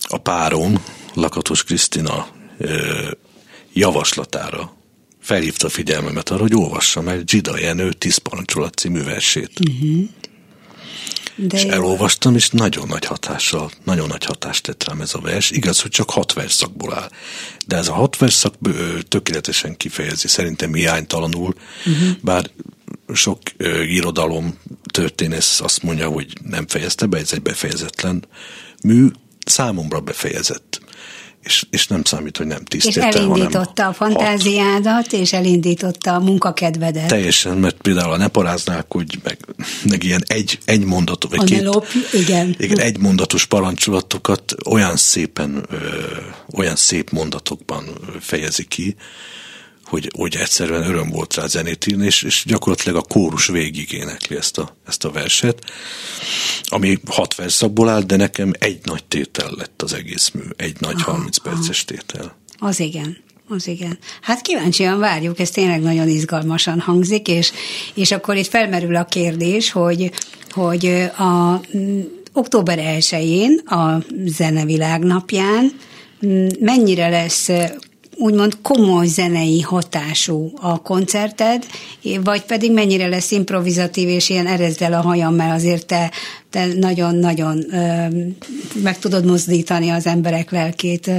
a 0.00 0.18
párom, 0.18 0.84
Lakatos 1.14 1.64
Krisztina 1.64 2.28
javaslatára 3.72 4.76
felhívta 5.28 5.66
a 5.66 5.70
figyelmemet 5.70 6.28
arra, 6.28 6.40
hogy 6.40 6.54
olvassam 6.54 7.08
el 7.08 7.22
Gida 7.22 7.58
Jenő 7.58 7.92
Tíz 7.92 8.16
parancsolat 8.16 8.74
című 8.74 9.02
versét. 9.02 9.50
Uh-huh. 9.60 10.08
De 11.36 11.56
és 11.56 11.64
jó. 11.64 11.70
elolvastam, 11.70 12.34
és 12.34 12.48
nagyon 12.50 12.88
nagy 12.88 13.04
hatással, 13.04 13.70
nagyon 13.84 14.08
nagy 14.08 14.24
hatást 14.24 14.62
tett 14.62 14.84
rám 14.84 15.00
ez 15.00 15.14
a 15.14 15.20
vers. 15.20 15.50
Igaz, 15.50 15.80
hogy 15.80 15.90
csak 15.90 16.10
hat 16.10 16.32
verszakból 16.32 16.94
áll. 16.94 17.10
De 17.66 17.76
ez 17.76 17.88
a 17.88 17.92
hat 17.92 18.16
verszak 18.16 18.54
tökéletesen 19.08 19.76
kifejezi, 19.76 20.28
szerintem 20.28 20.74
hiánytalanul, 20.74 21.54
uh-huh. 21.86 22.08
bár 22.20 22.50
sok 23.14 23.38
ö, 23.56 23.82
irodalom 23.82 24.58
történész 24.92 25.60
azt 25.60 25.82
mondja, 25.82 26.08
hogy 26.08 26.32
nem 26.42 26.66
fejezte 26.66 27.06
be, 27.06 27.18
ez 27.18 27.32
egy 27.32 27.42
befejezetlen 27.42 28.24
mű, 28.82 29.06
számomra 29.44 30.00
befejezett 30.00 30.80
és, 31.48 31.66
és 31.70 31.86
nem 31.86 32.04
számít, 32.04 32.36
hogy 32.36 32.46
nem 32.46 32.64
tisztétel, 32.64 33.08
És 33.08 33.14
elindította 33.14 33.86
a 33.86 33.92
fantáziádat, 33.92 34.92
hat. 34.92 35.12
és 35.12 35.32
elindította 35.32 36.14
a 36.14 36.18
munkakedvedet. 36.18 37.06
Teljesen, 37.06 37.56
mert 37.56 37.76
például 37.82 38.12
a 38.12 38.16
ne 38.16 38.28
paráznák, 38.28 38.84
hogy 38.88 39.18
meg, 39.22 39.38
meg 39.88 40.04
ilyen 40.04 40.22
egy, 40.26 40.58
egy 40.64 40.84
mondatot, 40.84 41.30
vagy 41.30 41.52
a 41.52 41.56
két, 41.56 41.62
lop, 41.62 41.86
igen. 42.12 42.54
igen. 42.58 42.78
egy 42.78 42.98
mondatos 42.98 43.46
parancsolatokat 43.46 44.54
olyan 44.66 44.96
szépen, 44.96 45.66
ö, 45.70 45.76
olyan 46.52 46.76
szép 46.76 47.10
mondatokban 47.10 47.84
fejezi 48.20 48.64
ki, 48.64 48.96
hogy, 49.88 50.10
hogy 50.16 50.36
egyszerűen 50.36 50.82
öröm 50.82 51.10
volt 51.10 51.34
rá 51.34 51.46
zenét 51.46 51.86
írni, 51.86 52.06
és, 52.06 52.22
és 52.22 52.44
gyakorlatilag 52.46 52.96
a 52.96 53.06
kórus 53.08 53.46
végig 53.46 53.92
énekli 53.92 54.36
ezt 54.36 54.58
a, 54.58 54.76
ezt 54.86 55.04
a 55.04 55.10
verset, 55.10 55.64
ami 56.64 56.98
hat 57.06 57.34
verszakból 57.34 57.88
áll, 57.88 58.02
de 58.02 58.16
nekem 58.16 58.52
egy 58.58 58.78
nagy 58.84 59.04
tétel 59.04 59.50
lett 59.56 59.82
az 59.82 59.92
egész 59.92 60.30
mű, 60.30 60.42
egy 60.56 60.76
nagy 60.80 61.00
aha, 61.00 61.10
30 61.12 61.36
perces 61.36 61.84
tétel. 61.84 62.36
Az 62.58 62.80
igen. 62.80 63.16
Az 63.48 63.66
igen. 63.66 63.98
Hát 64.20 64.40
kíváncsian 64.40 64.98
várjuk, 64.98 65.38
ez 65.38 65.50
tényleg 65.50 65.80
nagyon 65.80 66.08
izgalmasan 66.08 66.80
hangzik, 66.80 67.28
és, 67.28 67.52
és 67.94 68.10
akkor 68.10 68.36
itt 68.36 68.46
felmerül 68.46 68.96
a 68.96 69.04
kérdés, 69.04 69.70
hogy, 69.70 70.10
hogy 70.50 70.86
a 71.18 71.60
október 72.32 72.78
1-én, 72.82 73.58
a 73.58 74.04
Zenevilág 74.24 75.02
napján 75.02 75.72
mennyire 76.60 77.08
lesz 77.08 77.48
úgymond 78.18 78.58
komoly 78.62 79.06
zenei 79.06 79.60
hatású 79.60 80.52
a 80.60 80.82
koncerted, 80.82 81.66
vagy 82.24 82.42
pedig 82.42 82.72
mennyire 82.72 83.06
lesz 83.06 83.30
improvizatív, 83.30 84.08
és 84.08 84.28
ilyen 84.28 84.46
erezdel 84.46 84.92
a 84.92 85.00
hajam, 85.00 85.34
mert 85.34 85.54
azért 85.54 85.86
te, 85.86 86.10
te 86.50 86.66
nagyon-nagyon 86.66 87.64
meg 88.82 88.98
tudod 88.98 89.24
mozdítani 89.24 89.88
az 89.88 90.06
emberek 90.06 90.50
lelkét. 90.50 91.10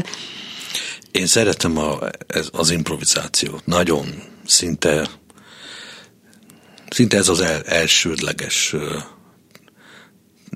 Én 1.11 1.27
szeretem 1.27 1.77
a, 1.77 1.97
ez, 2.27 2.49
az 2.51 2.71
improvizációt. 2.71 3.65
Nagyon 3.65 4.05
szinte 4.45 5.09
szinte 6.89 7.17
ez 7.17 7.27
az 7.27 7.39
el, 7.39 7.61
elsődleges 7.61 8.75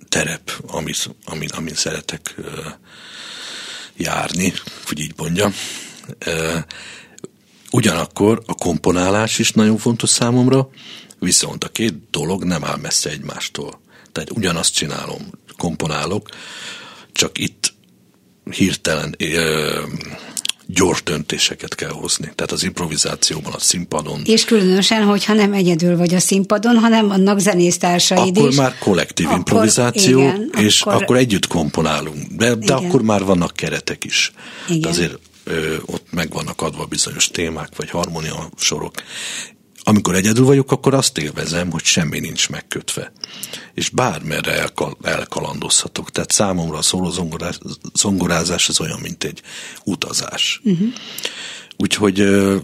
terep, 0.10 0.52
amit, 0.68 1.10
amin, 1.26 1.50
amin 1.50 1.74
szeretek 1.74 2.36
járni, 3.98 4.54
hogy 4.86 5.00
így 5.00 5.14
mondjam. 5.18 5.54
Ugyanakkor 7.72 8.42
a 8.46 8.54
komponálás 8.54 9.40
is 9.40 9.52
nagyon 9.52 9.78
fontos 9.78 10.10
számomra, 10.10 10.70
viszont 11.20 11.64
a 11.64 11.70
két 11.70 11.94
dolog 12.12 12.44
nem 12.44 12.64
áll 12.64 12.78
messze 12.78 13.10
egymástól. 13.10 13.82
Tehát 14.12 14.32
ugyanazt 14.32 14.74
csinálom, 14.74 15.32
komponálok, 15.58 16.30
csak 17.12 17.38
itt 17.38 17.74
hirtelen 18.52 19.16
ö, 19.18 19.82
gyors 20.66 21.04
döntéseket 21.04 21.76
kell 21.76 21.90
hozni. 21.90 22.32
Tehát 22.36 22.52
az 22.52 22.64
improvizációban, 22.64 23.54
a 23.54 23.60
színpadon. 23.60 24.22
És 24.26 24.46
különösen, 24.46 25.04
hogyha 25.04 25.34
nem 25.34 25.54
egyedül 25.54 25.98
vagy 25.98 26.14
a 26.14 26.20
színpadon, 26.20 26.78
hanem 26.78 27.08
vannak 27.08 27.40
zenésztársaid 27.40 28.38
akkor 28.38 28.50
is. 28.50 28.58
Akkor 28.58 28.70
már 28.70 28.78
kollektív 28.80 29.26
akkor, 29.26 29.38
improvizáció, 29.38 30.20
igen, 30.20 30.50
és 30.58 30.82
akkor, 30.82 31.04
akkor 31.04 31.16
együtt 31.16 31.48
komponálunk. 31.48 32.28
De, 32.32 32.56
de 32.56 32.74
akkor 32.74 33.02
már 33.02 33.24
vannak 33.24 33.52
keretek 33.56 34.04
is. 34.04 34.32
Igen. 34.68 34.82
De 34.82 34.90
azért 34.90 35.20
ö, 35.44 35.76
ott 35.86 36.12
meg 36.12 36.32
vannak 36.34 36.62
adva 36.62 36.86
bizonyos 36.86 37.28
témák, 37.28 37.76
vagy 37.76 37.90
harmónia 37.90 38.50
sorok. 38.58 38.94
Amikor 39.86 40.16
egyedül 40.16 40.46
vagyok, 40.46 40.72
akkor 40.72 40.94
azt 40.94 41.18
élvezem, 41.18 41.72
hogy 41.72 41.84
semmi 41.84 42.20
nincs 42.20 42.50
megkötve. 42.50 43.12
És 43.74 43.90
bármerre 43.90 44.52
elkal, 44.60 44.98
elkalandozhatok. 45.02 46.12
Tehát 46.12 46.32
számomra 46.32 46.78
a 46.78 46.82
szóló 46.82 47.10
zongorázás, 47.10 47.60
zongorázás 47.94 48.70
az 48.70 48.80
olyan, 48.80 49.00
mint 49.00 49.24
egy 49.24 49.42
utazás. 49.84 50.62
Uh-huh. 50.64 50.88
Úgyhogy 51.78 52.20
ö, 52.20 52.58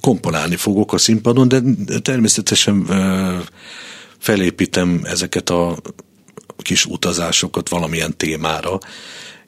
komponálni 0.00 0.56
fogok 0.56 0.92
a 0.92 0.98
színpadon, 0.98 1.48
de 1.48 1.60
természetesen 2.02 2.86
ö, 2.88 3.38
felépítem 4.18 5.00
ezeket 5.04 5.50
a 5.50 5.76
kis 6.58 6.84
utazásokat 6.84 7.68
valamilyen 7.68 8.16
témára, 8.16 8.78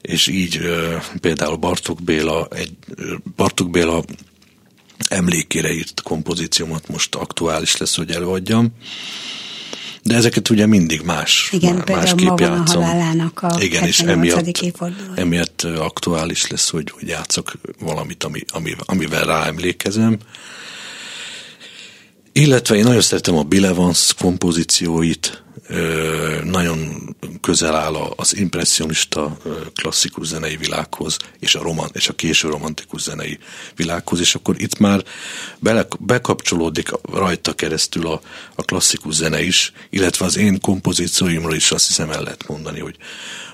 és 0.01 0.27
így 0.27 0.59
például 1.21 1.55
Bartók 1.55 2.01
Béla, 2.03 2.47
egy, 2.51 2.73
Bartók 3.35 3.69
Béla 3.69 4.03
emlékére 5.07 5.71
írt 5.71 6.01
kompozíciómat 6.01 6.87
most 6.87 7.15
aktuális 7.15 7.77
lesz, 7.77 7.95
hogy 7.95 8.11
előadjam. 8.11 8.67
De 10.03 10.15
ezeket 10.15 10.49
ugye 10.49 10.65
mindig 10.65 11.01
más, 11.01 11.49
Igen, 11.51 11.75
má, 11.75 11.95
másképp 11.95 12.27
a 12.27 12.41
játszom. 12.41 12.83
halálának 12.83 13.41
a 13.41 13.61
Igen, 13.61 13.83
és 13.83 13.99
emiatt, 13.99 14.75
emiatt 15.15 15.61
aktuális 15.61 16.47
lesz, 16.47 16.69
hogy, 16.69 16.91
hogy 16.91 17.07
játszok 17.07 17.51
valamit, 17.79 18.23
ami, 18.23 18.39
ami, 18.47 18.75
amivel 18.85 19.25
ráemlékezem. 19.25 20.17
Illetve 22.31 22.75
én 22.75 22.83
nagyon 22.83 23.01
szeretem 23.01 23.37
a 23.37 23.43
Bill 23.43 23.65
Evans 23.65 24.13
kompozícióit, 24.19 25.43
nagyon 26.43 27.09
közel 27.41 27.75
áll 27.75 27.95
az 27.95 28.37
impressionista 28.37 29.37
klasszikus 29.75 30.27
zenei 30.27 30.57
világhoz, 30.57 31.17
és 31.39 31.55
a, 31.55 31.61
roman, 31.61 31.89
és 31.93 32.09
a 32.09 32.13
késő 32.13 32.49
romantikus 32.49 33.01
zenei 33.01 33.37
világhoz, 33.75 34.19
és 34.19 34.35
akkor 34.35 34.61
itt 34.61 34.77
már 34.77 35.03
bele, 35.59 35.87
bekapcsolódik 35.99 36.89
rajta 37.11 37.53
keresztül 37.53 38.07
a, 38.07 38.21
a 38.55 38.61
klasszikus 38.61 39.13
zene 39.13 39.41
is, 39.41 39.73
illetve 39.89 40.25
az 40.25 40.37
én 40.37 40.59
kompozícióimról 40.59 41.55
is 41.55 41.71
azt 41.71 41.87
hiszem 41.87 42.09
el 42.09 42.23
lehet 42.23 42.47
mondani, 42.47 42.79
hogy, 42.79 42.95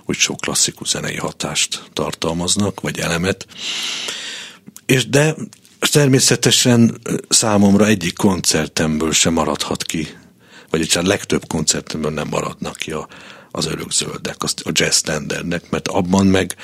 hogy 0.05 0.17
sok 0.17 0.39
klasszikus 0.39 0.87
zenei 0.87 1.17
hatást 1.17 1.83
tartalmaznak, 1.93 2.79
vagy 2.79 2.99
elemet. 2.99 3.47
És 4.85 5.09
de 5.09 5.35
természetesen 5.91 7.01
számomra 7.29 7.85
egyik 7.85 8.13
koncertemből 8.13 9.11
sem 9.11 9.33
maradhat 9.33 9.83
ki 9.83 10.07
vagyis 10.77 10.95
a 10.95 11.01
legtöbb 11.01 11.47
koncertemből 11.47 12.11
nem 12.11 12.27
maradnak 12.27 12.75
ki 12.75 12.91
a, 12.91 13.07
az 13.51 13.65
örökzöldek, 13.65 14.43
a 14.43 14.69
jazz 14.71 14.95
standardnek, 14.95 15.69
mert 15.69 15.87
abban 15.87 16.25
meg 16.25 16.55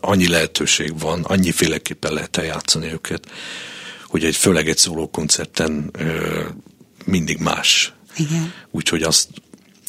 annyi 0.00 0.28
lehetőség 0.28 0.98
van, 0.98 1.22
annyiféleképpen 1.22 2.12
lehet 2.12 2.36
eljátszani 2.36 2.92
őket, 2.92 3.30
hogy 4.06 4.24
egy 4.24 4.36
főleg 4.36 4.68
egy 4.68 4.78
szólókoncerten 4.78 5.90
mindig 7.04 7.38
más. 7.38 7.92
Igen. 8.16 8.52
Úgyhogy 8.70 9.02
azt, 9.02 9.28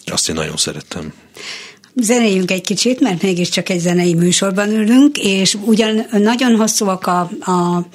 azt 0.06 0.30
én 0.30 0.36
nagyon 0.36 0.58
szerettem. 0.58 1.14
Zenéljünk 2.02 2.52
egy 2.52 2.62
kicsit, 2.62 3.00
mert 3.00 3.22
mégiscsak 3.22 3.70
egy 3.70 3.80
zenei 3.80 4.14
műsorban 4.14 4.70
ülünk, 4.70 5.18
és 5.18 5.58
ugyan 5.66 6.06
nagyon 6.12 6.56
hosszúak 6.56 7.06
a, 7.08 7.20
a 7.40 7.88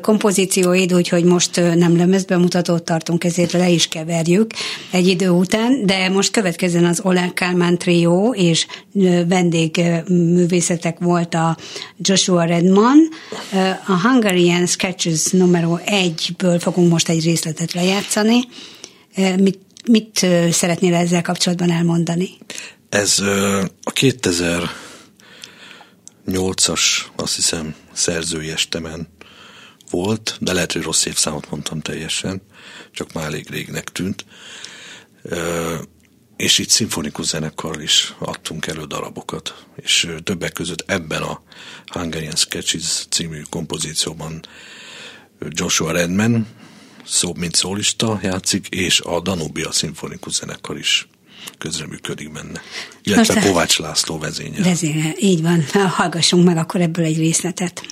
kompozícióid, 0.00 0.94
úgyhogy 0.94 1.24
most 1.24 1.56
nem 1.56 1.96
lemezbemutatót 1.96 2.82
tartunk, 2.82 3.24
ezért 3.24 3.52
le 3.52 3.68
is 3.68 3.88
keverjük 3.88 4.50
egy 4.90 5.06
idő 5.06 5.28
után, 5.28 5.86
de 5.86 6.08
most 6.08 6.30
következzen 6.30 6.84
az 6.84 7.00
Olá 7.02 7.32
Kálmán 7.34 7.78
trió, 7.78 8.34
és 8.38 8.66
vendégművészetek 9.28 10.98
volt 10.98 11.34
a 11.34 11.56
Joshua 11.98 12.44
Redman. 12.44 13.08
A 13.86 14.08
Hungarian 14.08 14.66
Sketches 14.66 15.30
numero 15.30 15.76
egyből 15.84 16.58
fogunk 16.58 16.90
most 16.90 17.08
egy 17.08 17.24
részletet 17.24 17.72
lejátszani. 17.72 18.40
Mit, 19.38 19.58
mit 19.86 20.26
szeretnél 20.50 20.94
ezzel 20.94 21.22
kapcsolatban 21.22 21.70
elmondani? 21.70 22.28
Ez 22.94 23.18
a 23.82 23.92
2008-as, 23.92 26.80
azt 27.16 27.34
hiszem, 27.34 27.74
szerzői 27.92 28.50
estemen 28.50 29.08
volt, 29.90 30.36
de 30.40 30.52
lehet, 30.52 30.72
hogy 30.72 30.82
rossz 30.82 31.04
évszámot 31.04 31.50
mondtam 31.50 31.80
teljesen, 31.80 32.42
csak 32.92 33.12
már 33.12 33.24
elég 33.24 33.50
régnek 33.50 33.84
tűnt. 33.84 34.24
És 36.36 36.58
itt 36.58 36.68
szimfonikus 36.68 37.26
zenekarral 37.26 37.80
is 37.80 38.14
adtunk 38.18 38.66
elő 38.66 38.84
darabokat, 38.84 39.64
és 39.76 40.08
többek 40.24 40.52
között 40.52 40.90
ebben 40.90 41.22
a 41.22 41.42
Hungarian 41.86 42.36
Sketches 42.36 43.06
című 43.10 43.42
kompozícióban 43.50 44.44
Joshua 45.48 45.92
Redman, 45.92 46.46
szó 47.04 47.34
mint 47.34 47.54
szólista 47.54 48.18
játszik, 48.22 48.68
és 48.68 49.00
a 49.00 49.20
Danubia 49.20 49.72
szimfonikus 49.72 50.32
zenekar 50.32 50.78
is 50.78 51.08
közreműködik 51.58 52.32
benne. 52.32 52.60
Illetve 53.02 53.34
Most 53.34 53.46
Kovács 53.46 53.78
László 53.78 54.18
vezénye. 54.18 54.62
Vezénye, 54.62 55.14
így 55.18 55.42
van. 55.42 55.64
Hallgassunk 55.88 56.44
meg 56.44 56.56
akkor 56.56 56.80
ebből 56.80 57.04
egy 57.04 57.18
részletet. 57.18 57.82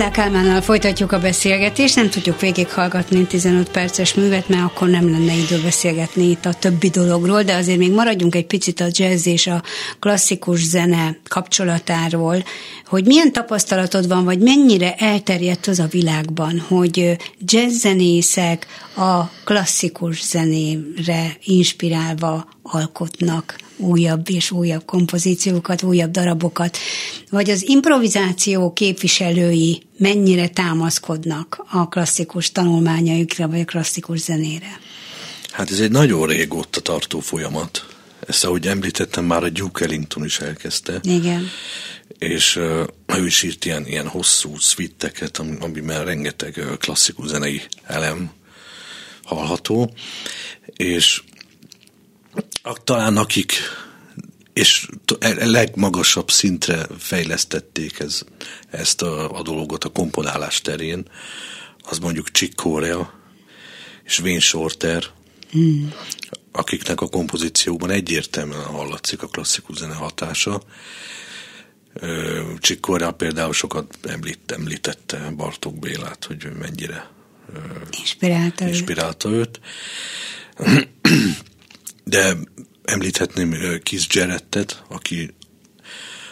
Olá 0.00 0.10
Kálmánnal 0.10 0.60
folytatjuk 0.60 1.12
a 1.12 1.18
beszélgetést, 1.18 1.96
nem 1.96 2.10
tudjuk 2.10 2.40
végighallgatni 2.40 3.26
15 3.26 3.70
perces 3.70 4.14
művet, 4.14 4.48
mert 4.48 4.62
akkor 4.62 4.88
nem 4.88 5.10
lenne 5.10 5.32
idő 5.32 5.60
beszélgetni 5.62 6.30
itt 6.30 6.46
a 6.46 6.52
többi 6.52 6.88
dologról, 6.88 7.42
de 7.42 7.54
azért 7.54 7.78
még 7.78 7.92
maradjunk 7.92 8.34
egy 8.34 8.46
picit 8.46 8.80
a 8.80 8.86
jazz 8.90 9.26
és 9.26 9.46
a 9.46 9.62
klasszikus 9.98 10.64
zene 10.64 11.16
kapcsolatáról, 11.28 12.44
hogy 12.86 13.04
milyen 13.04 13.32
tapasztalatod 13.32 14.08
van, 14.08 14.24
vagy 14.24 14.38
mennyire 14.38 14.94
elterjedt 14.94 15.66
az 15.66 15.78
a 15.78 15.86
világban, 15.90 16.64
hogy 16.68 17.16
jazzzenészek 17.50 18.66
a 18.96 19.24
klasszikus 19.44 20.24
zenére 20.24 21.36
inspirálva 21.44 22.48
alkotnak 22.62 23.58
újabb 23.76 24.30
és 24.30 24.50
újabb 24.50 24.84
kompozíciókat, 24.84 25.82
újabb 25.82 26.10
darabokat, 26.10 26.76
vagy 27.30 27.50
az 27.50 27.68
improvizáció 27.68 28.72
képviselői 28.72 29.82
mennyire 29.96 30.48
támaszkodnak 30.48 31.64
a 31.70 31.88
klasszikus 31.88 32.52
tanulmányaikra, 32.52 33.48
vagy 33.48 33.60
a 33.60 33.64
klasszikus 33.64 34.18
zenére? 34.18 34.80
Hát 35.50 35.70
ez 35.70 35.80
egy 35.80 35.90
nagyon 35.90 36.26
régóta 36.26 36.80
tartó 36.80 37.20
folyamat. 37.20 37.99
Ezt, 38.26 38.44
ahogy 38.44 38.66
említettem, 38.66 39.24
már 39.24 39.44
a 39.44 39.48
Duke 39.48 39.84
Ellington 39.84 40.24
is 40.24 40.38
elkezdte. 40.38 41.00
Igen. 41.02 41.48
És 42.18 42.56
uh, 42.56 42.86
ő 43.06 43.26
is 43.26 43.42
írt 43.42 43.64
ilyen, 43.64 43.86
ilyen 43.86 44.08
hosszú 44.08 44.58
szvitteket, 44.58 45.38
amiben 45.38 46.04
rengeteg 46.04 46.54
uh, 46.56 46.76
klasszikus 46.76 47.26
zenei 47.26 47.62
elem 47.84 48.30
hallható, 49.22 49.94
és 50.76 51.22
talán 52.84 53.16
akik 53.16 53.52
és 54.52 54.88
e, 55.18 55.46
legmagasabb 55.46 56.30
szintre 56.30 56.86
fejlesztették 56.98 57.98
ez, 57.98 58.22
ezt 58.70 59.02
a, 59.02 59.38
a 59.38 59.42
dolgot 59.42 59.84
a 59.84 59.88
komponálás 59.88 60.60
terén, 60.60 61.08
az 61.82 61.98
mondjuk 61.98 62.30
Chick 62.30 62.54
Corea 62.54 63.12
és 64.04 64.18
Wayne 64.18 64.40
Shorter, 64.40 65.04
mm. 65.56 65.86
Akiknek 66.52 67.00
a 67.00 67.08
kompozícióban 67.08 67.90
egyértelműen 67.90 68.64
hallatszik 68.64 69.22
a 69.22 69.26
klasszikus 69.26 69.76
zene 69.76 69.94
hatása. 69.94 70.62
Chick 72.58 72.80
Corea 72.80 73.12
például 73.12 73.52
sokat 73.52 73.98
említ, 74.02 74.52
említette 74.52 75.30
Bartók 75.36 75.78
Bélát, 75.78 76.24
hogy 76.24 76.48
mennyire 76.58 77.10
inspirálta, 78.00 78.66
inspirálta 78.66 79.28
őt. 79.28 79.60
őt. 80.58 80.90
De 82.04 82.36
említhetném 82.84 83.50
Keith 83.82 84.06
Jarrettet, 84.08 84.84
aki, 84.88 85.34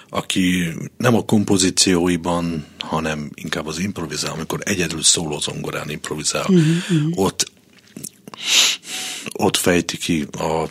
aki 0.09 0.73
nem 0.97 1.15
a 1.15 1.25
kompozícióiban, 1.25 2.67
hanem 2.79 3.31
inkább 3.35 3.67
az 3.67 3.79
improvizál, 3.79 4.33
amikor 4.33 4.61
egyedül 4.65 5.03
szóló 5.03 5.39
zongorán 5.39 5.91
improvizál, 5.91 6.47
mm-hmm. 6.53 7.11
ott, 7.15 7.51
ott 9.33 9.57
fejti 9.57 9.97
ki 9.97 10.27
a, 10.39 10.69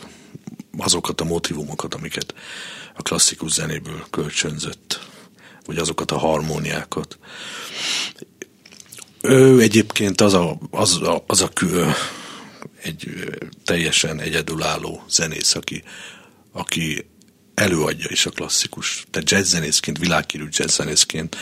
azokat 0.78 1.20
a 1.20 1.24
motivumokat, 1.24 1.94
amiket 1.94 2.34
a 2.94 3.02
klasszikus 3.02 3.52
zenéből 3.52 4.06
kölcsönzött, 4.10 5.00
vagy 5.66 5.78
azokat 5.78 6.10
a 6.10 6.18
harmóniákat. 6.18 7.18
Ő 9.20 9.60
egyébként 9.60 10.20
az 10.20 10.34
a, 10.34 10.58
az 10.70 11.02
a, 11.02 11.24
az 11.26 11.40
a 11.42 11.48
egy 12.82 13.28
teljesen 13.64 14.20
egyedülálló 14.20 15.02
zenész, 15.08 15.54
aki, 15.54 15.82
aki 16.52 17.06
előadja 17.58 18.06
is 18.10 18.26
a 18.26 18.30
klasszikus, 18.30 19.04
tehát 19.10 19.30
jazzzenészként, 19.30 19.98
világhírű 19.98 20.44
jazzzenészként 20.50 21.36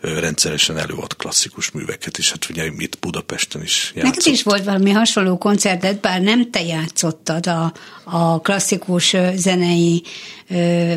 rendszeresen 0.00 0.78
előad 0.78 1.16
klasszikus 1.16 1.70
műveket, 1.70 2.18
és 2.18 2.30
hát 2.30 2.46
ugye 2.50 2.64
itt 2.78 2.98
Budapesten 2.98 3.62
is 3.62 3.92
játszott. 3.94 4.16
Neked 4.16 4.32
is 4.32 4.42
volt 4.42 4.64
valami 4.64 4.90
hasonló 4.90 5.38
koncertet, 5.38 6.00
bár 6.00 6.20
nem 6.20 6.50
te 6.50 6.62
játszottad 6.62 7.46
a, 7.46 7.72
a 8.04 8.40
klasszikus 8.40 9.16
zenei 9.34 10.02
ö, 10.48 10.92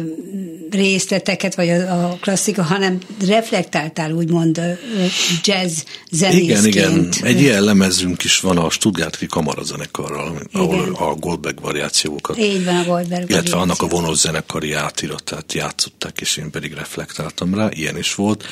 részleteket, 0.71 1.55
vagy 1.55 1.69
a, 1.69 2.03
a 2.03 2.17
klasszika, 2.21 2.63
hanem 2.63 2.97
reflektáltál 3.27 4.11
úgymond 4.11 4.61
jazz 5.43 5.79
zenészként. 6.11 6.65
Igen, 6.65 6.65
igen. 6.65 7.09
Egy 7.21 7.41
ilyen 7.41 7.63
lemezünk 7.63 8.23
is 8.23 8.39
van 8.39 8.57
a 8.57 8.69
Stuttgarti 8.69 9.25
Kamarazenekarral, 9.25 10.41
ahol 10.51 10.95
a 10.99 11.15
Goldberg 11.15 11.61
variációkat. 11.61 12.37
Így 12.37 12.65
van 12.65 12.75
a 12.75 12.83
Goldberg 12.83 13.29
Illetve 13.29 13.57
annak 13.57 13.81
a 13.81 13.87
vonós 13.87 14.17
zenekari 14.49 14.73
átiratát 14.73 15.53
játszották, 15.53 16.21
és 16.21 16.37
én 16.37 16.51
pedig 16.51 16.73
reflektáltam 16.73 17.53
rá, 17.53 17.69
ilyen 17.71 17.97
is 17.97 18.15
volt. 18.15 18.47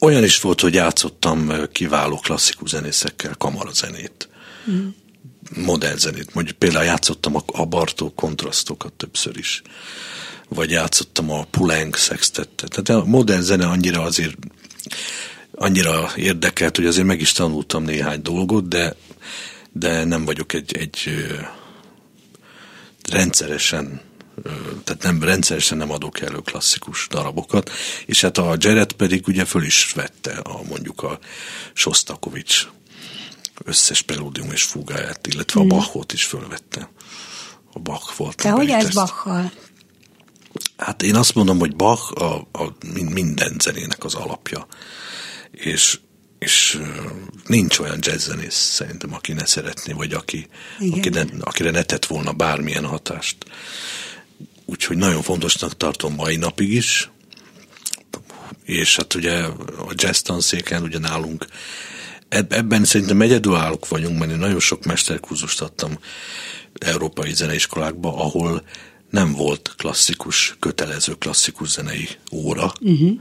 Olyan 0.00 0.24
is 0.24 0.40
volt, 0.40 0.60
hogy 0.60 0.74
játszottam 0.74 1.52
kiváló 1.72 2.16
klasszikus 2.16 2.70
zenészekkel 2.70 3.34
kamarazenét. 3.38 4.28
Mm 4.70 4.88
modern 5.56 5.96
zenét. 5.96 6.34
Mondjuk 6.34 6.56
például 6.56 6.84
játszottam 6.84 7.36
a, 7.36 7.42
a 7.46 7.64
Bartó 7.64 8.12
kontrasztokat 8.14 8.92
többször 8.92 9.36
is. 9.36 9.62
Vagy 10.48 10.70
játszottam 10.70 11.30
a 11.30 11.44
Poulenc 11.50 11.98
sextettet. 11.98 12.70
Tehát 12.70 13.02
a 13.02 13.08
modern 13.08 13.42
zene 13.42 13.66
annyira 13.66 14.02
azért 14.02 14.36
annyira 15.54 16.12
érdekelt, 16.16 16.76
hogy 16.76 16.86
azért 16.86 17.06
meg 17.06 17.20
is 17.20 17.32
tanultam 17.32 17.82
néhány 17.82 18.22
dolgot, 18.22 18.68
de, 18.68 18.94
de 19.72 20.04
nem 20.04 20.24
vagyok 20.24 20.52
egy, 20.52 20.76
egy 20.76 21.10
rendszeresen 23.08 24.00
tehát 24.84 25.02
nem 25.02 25.22
rendszeresen 25.22 25.78
nem 25.78 25.90
adok 25.90 26.20
elő 26.20 26.38
klasszikus 26.38 27.06
darabokat, 27.10 27.70
és 28.06 28.20
hát 28.20 28.38
a 28.38 28.56
Jared 28.58 28.92
pedig 28.92 29.28
ugye 29.28 29.44
föl 29.44 29.62
is 29.62 29.92
vette 29.92 30.32
a, 30.32 30.62
mondjuk 30.68 31.02
a 31.02 31.18
Sostakovics 31.72 32.66
összes 33.64 34.02
pelódium 34.02 34.50
és 34.50 34.62
fugáját, 34.62 35.26
illetve 35.26 35.60
hmm. 35.60 35.70
a 35.70 35.74
Bachot 35.74 36.12
is 36.12 36.24
fölvette. 36.24 36.90
A 37.72 37.78
Bach 37.78 38.16
volt. 38.16 38.36
Te 38.36 38.50
hogy 38.50 38.70
ez 38.70 38.94
Bachal? 38.94 39.52
Hát 40.76 41.02
én 41.02 41.14
azt 41.14 41.34
mondom, 41.34 41.58
hogy 41.58 41.76
Bach 41.76 42.22
a, 42.22 42.48
a 42.52 42.76
minden 42.90 43.56
zenének 43.58 44.04
az 44.04 44.14
alapja. 44.14 44.66
És, 45.50 45.98
és 46.38 46.80
nincs 47.46 47.78
olyan 47.78 47.98
jazzzenész 48.00 48.54
szerintem, 48.54 49.14
aki 49.14 49.32
ne 49.32 49.46
szeretné, 49.46 49.92
vagy 49.92 50.12
aki, 50.12 50.48
aki 50.90 51.08
ne, 51.08 51.22
akire 51.40 51.70
ne 51.70 51.82
tett 51.82 52.06
volna 52.06 52.32
bármilyen 52.32 52.86
hatást. 52.86 53.36
Úgyhogy 54.70 54.96
nagyon 54.96 55.22
fontosnak 55.22 55.76
tartom 55.76 56.14
mai 56.14 56.36
napig 56.36 56.72
is, 56.72 57.10
és 58.64 58.96
hát 58.96 59.14
ugye 59.14 59.42
a 59.78 59.92
jazz 59.94 60.18
tanszéken 60.20 60.82
ugye 60.82 60.98
nálunk 60.98 61.46
ebben 62.28 62.84
szerintem 62.84 63.20
egyedülállók 63.20 63.88
vagyunk, 63.88 64.18
mert 64.18 64.30
én 64.30 64.38
nagyon 64.38 64.60
sok 64.60 64.84
mesterkurzust 64.84 65.60
adtam 65.60 65.98
európai 66.78 67.34
zeneiskolákba, 67.34 68.24
ahol 68.24 68.62
nem 69.10 69.32
volt 69.32 69.74
klasszikus, 69.76 70.56
kötelező 70.58 71.14
klasszikus 71.18 71.68
zenei 71.68 72.08
óra 72.32 72.72
uh-huh. 72.80 73.20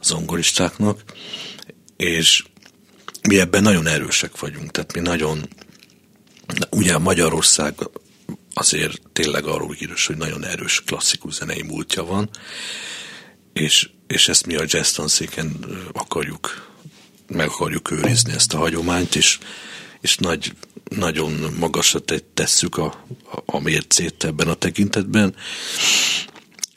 az 0.00 0.06
zongoristáknak, 0.06 1.04
és 1.96 2.44
mi 3.28 3.40
ebben 3.40 3.62
nagyon 3.62 3.86
erősek 3.86 4.38
vagyunk, 4.38 4.70
tehát 4.70 4.92
mi 4.92 5.00
nagyon, 5.00 5.48
ugye 6.70 6.98
Magyarország 6.98 7.74
azért 8.54 9.00
tényleg 9.12 9.44
arról 9.44 9.72
híres, 9.72 10.06
hogy 10.06 10.16
nagyon 10.16 10.44
erős 10.44 10.82
klasszikus 10.86 11.34
zenei 11.34 11.62
múltja 11.62 12.04
van, 12.04 12.30
és, 13.52 13.90
és 14.06 14.28
ezt 14.28 14.46
mi 14.46 14.54
a 14.54 14.64
jazz 14.66 14.92
tanszéken 14.92 15.56
akarjuk 15.92 16.70
meg 17.32 17.48
akarjuk 17.48 17.90
őrizni 17.90 18.32
ezt 18.32 18.54
a 18.54 18.58
hagyományt, 18.58 19.14
és, 19.14 19.38
és 20.00 20.16
nagy, 20.16 20.52
nagyon 20.88 21.54
magasra 21.58 22.00
tesszük 22.34 22.76
a, 22.76 23.04
a, 23.46 23.58
mércét 23.58 24.24
ebben 24.24 24.48
a 24.48 24.54
tekintetben, 24.54 25.34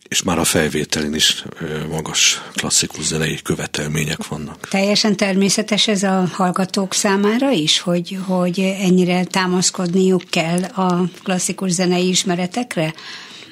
és 0.08 0.24
már 0.24 0.40
a 0.40 0.44
felvételén 0.44 1.14
is 1.14 1.44
magas 1.90 2.42
klasszikus 2.54 3.06
zenei 3.06 3.40
követelmények 3.44 4.28
vannak. 4.28 4.68
Teljesen 4.70 5.16
természetes 5.16 5.88
ez 5.88 6.04
a 6.04 6.30
hallgatók 6.34 6.94
számára 6.94 7.52
is, 7.52 7.80
hogy, 7.80 8.18
hogy 8.28 8.60
ennyire 8.60 9.24
támaszkodniuk 9.24 10.24
kell 10.30 10.64
a 10.64 11.04
klasszikus 11.24 11.72
zenei 11.72 12.08
ismeretekre, 12.08 12.94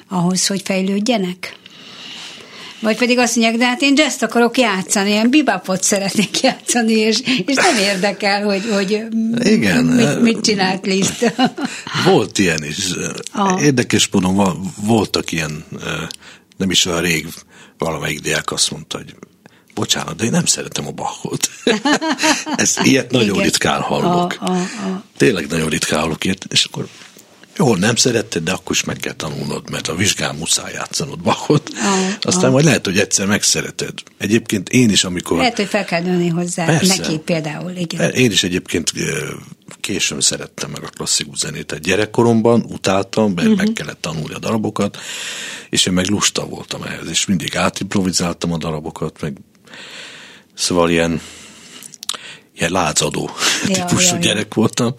ahhoz, 0.08 0.46
hogy 0.46 0.62
fejlődjenek? 0.64 1.56
Vagy 2.80 2.96
pedig 2.96 3.18
azt 3.18 3.36
mondják, 3.36 3.58
de 3.58 3.66
hát 3.66 3.82
én 3.82 3.94
jazz 3.96 4.22
akarok 4.22 4.58
játszani, 4.58 5.10
ilyen 5.10 5.30
bibapot 5.30 5.82
szeretnék 5.82 6.40
játszani, 6.40 6.92
és, 6.92 7.20
és 7.46 7.54
nem 7.54 7.76
érdekel, 7.76 8.44
hogy, 8.44 8.62
hogy 8.72 9.04
Igen. 9.38 9.84
Mit, 9.84 10.20
mit 10.20 10.40
csinált 10.40 10.86
Liszt. 10.86 11.34
Volt 12.04 12.38
ilyen 12.38 12.64
is. 12.64 12.90
Ah. 13.32 13.62
Érdekes 13.62 14.08
módon 14.08 14.60
voltak 14.86 15.32
ilyen, 15.32 15.64
nem 16.56 16.70
is 16.70 16.84
olyan 16.84 17.00
rég 17.00 17.26
valamelyik 17.78 18.20
diák 18.20 18.52
azt 18.52 18.70
mondta, 18.70 18.96
hogy 18.96 19.14
bocsánat, 19.74 20.16
de 20.16 20.24
én 20.24 20.30
nem 20.30 20.46
szeretem 20.46 20.86
a 20.86 20.90
Bachot. 20.90 21.50
Ez 22.56 22.76
ilyet 22.82 23.10
nagyon 23.10 23.34
Igen. 23.34 23.44
ritkán 23.44 23.80
hallok. 23.80 24.36
A, 24.40 24.50
a, 24.50 24.60
a. 24.60 25.04
Tényleg 25.16 25.46
nagyon 25.46 25.68
ritkán 25.68 26.00
hallok 26.00 26.24
ilyet, 26.24 26.46
és 26.50 26.64
akkor 26.64 26.88
Jól 27.56 27.76
nem 27.78 27.96
szeretted, 27.96 28.42
de 28.42 28.52
akkor 28.52 28.72
is 28.72 28.84
meg 28.84 28.96
kell 28.96 29.12
tanulnod, 29.12 29.70
mert 29.70 29.88
a 29.88 29.94
vizsgán 29.94 30.34
muszáj 30.34 30.72
játszanod 30.72 31.18
Bachot. 31.20 31.70
Ah, 31.74 32.14
Aztán 32.20 32.44
ah. 32.44 32.50
majd 32.52 32.64
lehet, 32.64 32.84
hogy 32.84 32.98
egyszer 32.98 33.26
megszereted. 33.26 33.92
Egyébként 34.18 34.68
én 34.68 34.90
is, 34.90 35.04
amikor... 35.04 35.36
Lehet, 35.36 35.56
hogy 35.56 35.66
fel 35.66 35.84
kell 35.84 36.02
nőni 36.02 36.28
hozzá 36.28 36.64
Persze. 36.64 36.96
neki 36.96 37.18
például, 37.18 37.70
igen. 37.76 38.10
Én 38.10 38.30
is 38.30 38.42
egyébként 38.42 38.92
későn 39.80 40.20
szerettem 40.20 40.70
meg 40.70 40.82
a 40.82 40.88
klasszikus 40.88 41.38
zenét. 41.38 41.66
Tehát 41.66 41.84
gyerekkoromban 41.84 42.64
utáltam, 42.68 43.24
mert 43.32 43.36
Mhm. 43.36 43.50
uh-huh. 43.50 43.64
meg 43.66 43.72
kellett 43.72 44.00
tanulni 44.00 44.34
a 44.34 44.38
darabokat, 44.38 44.96
és 45.70 45.86
én 45.86 45.92
meg 45.92 46.06
lusta 46.06 46.46
voltam 46.46 46.82
ehhez, 46.82 47.08
és 47.08 47.26
mindig 47.26 47.56
átimprovizáltam 47.56 48.52
a 48.52 48.56
darabokat, 48.58 49.20
meg 49.20 49.36
szóval 50.54 50.90
ilyen 50.90 51.20
ilyen 52.54 52.70
lázadó 52.70 53.30
Ja, 53.66 53.74
típusú 53.74 54.06
ja, 54.06 54.14
ja. 54.14 54.20
gyerek 54.20 54.54
voltam. 54.54 54.94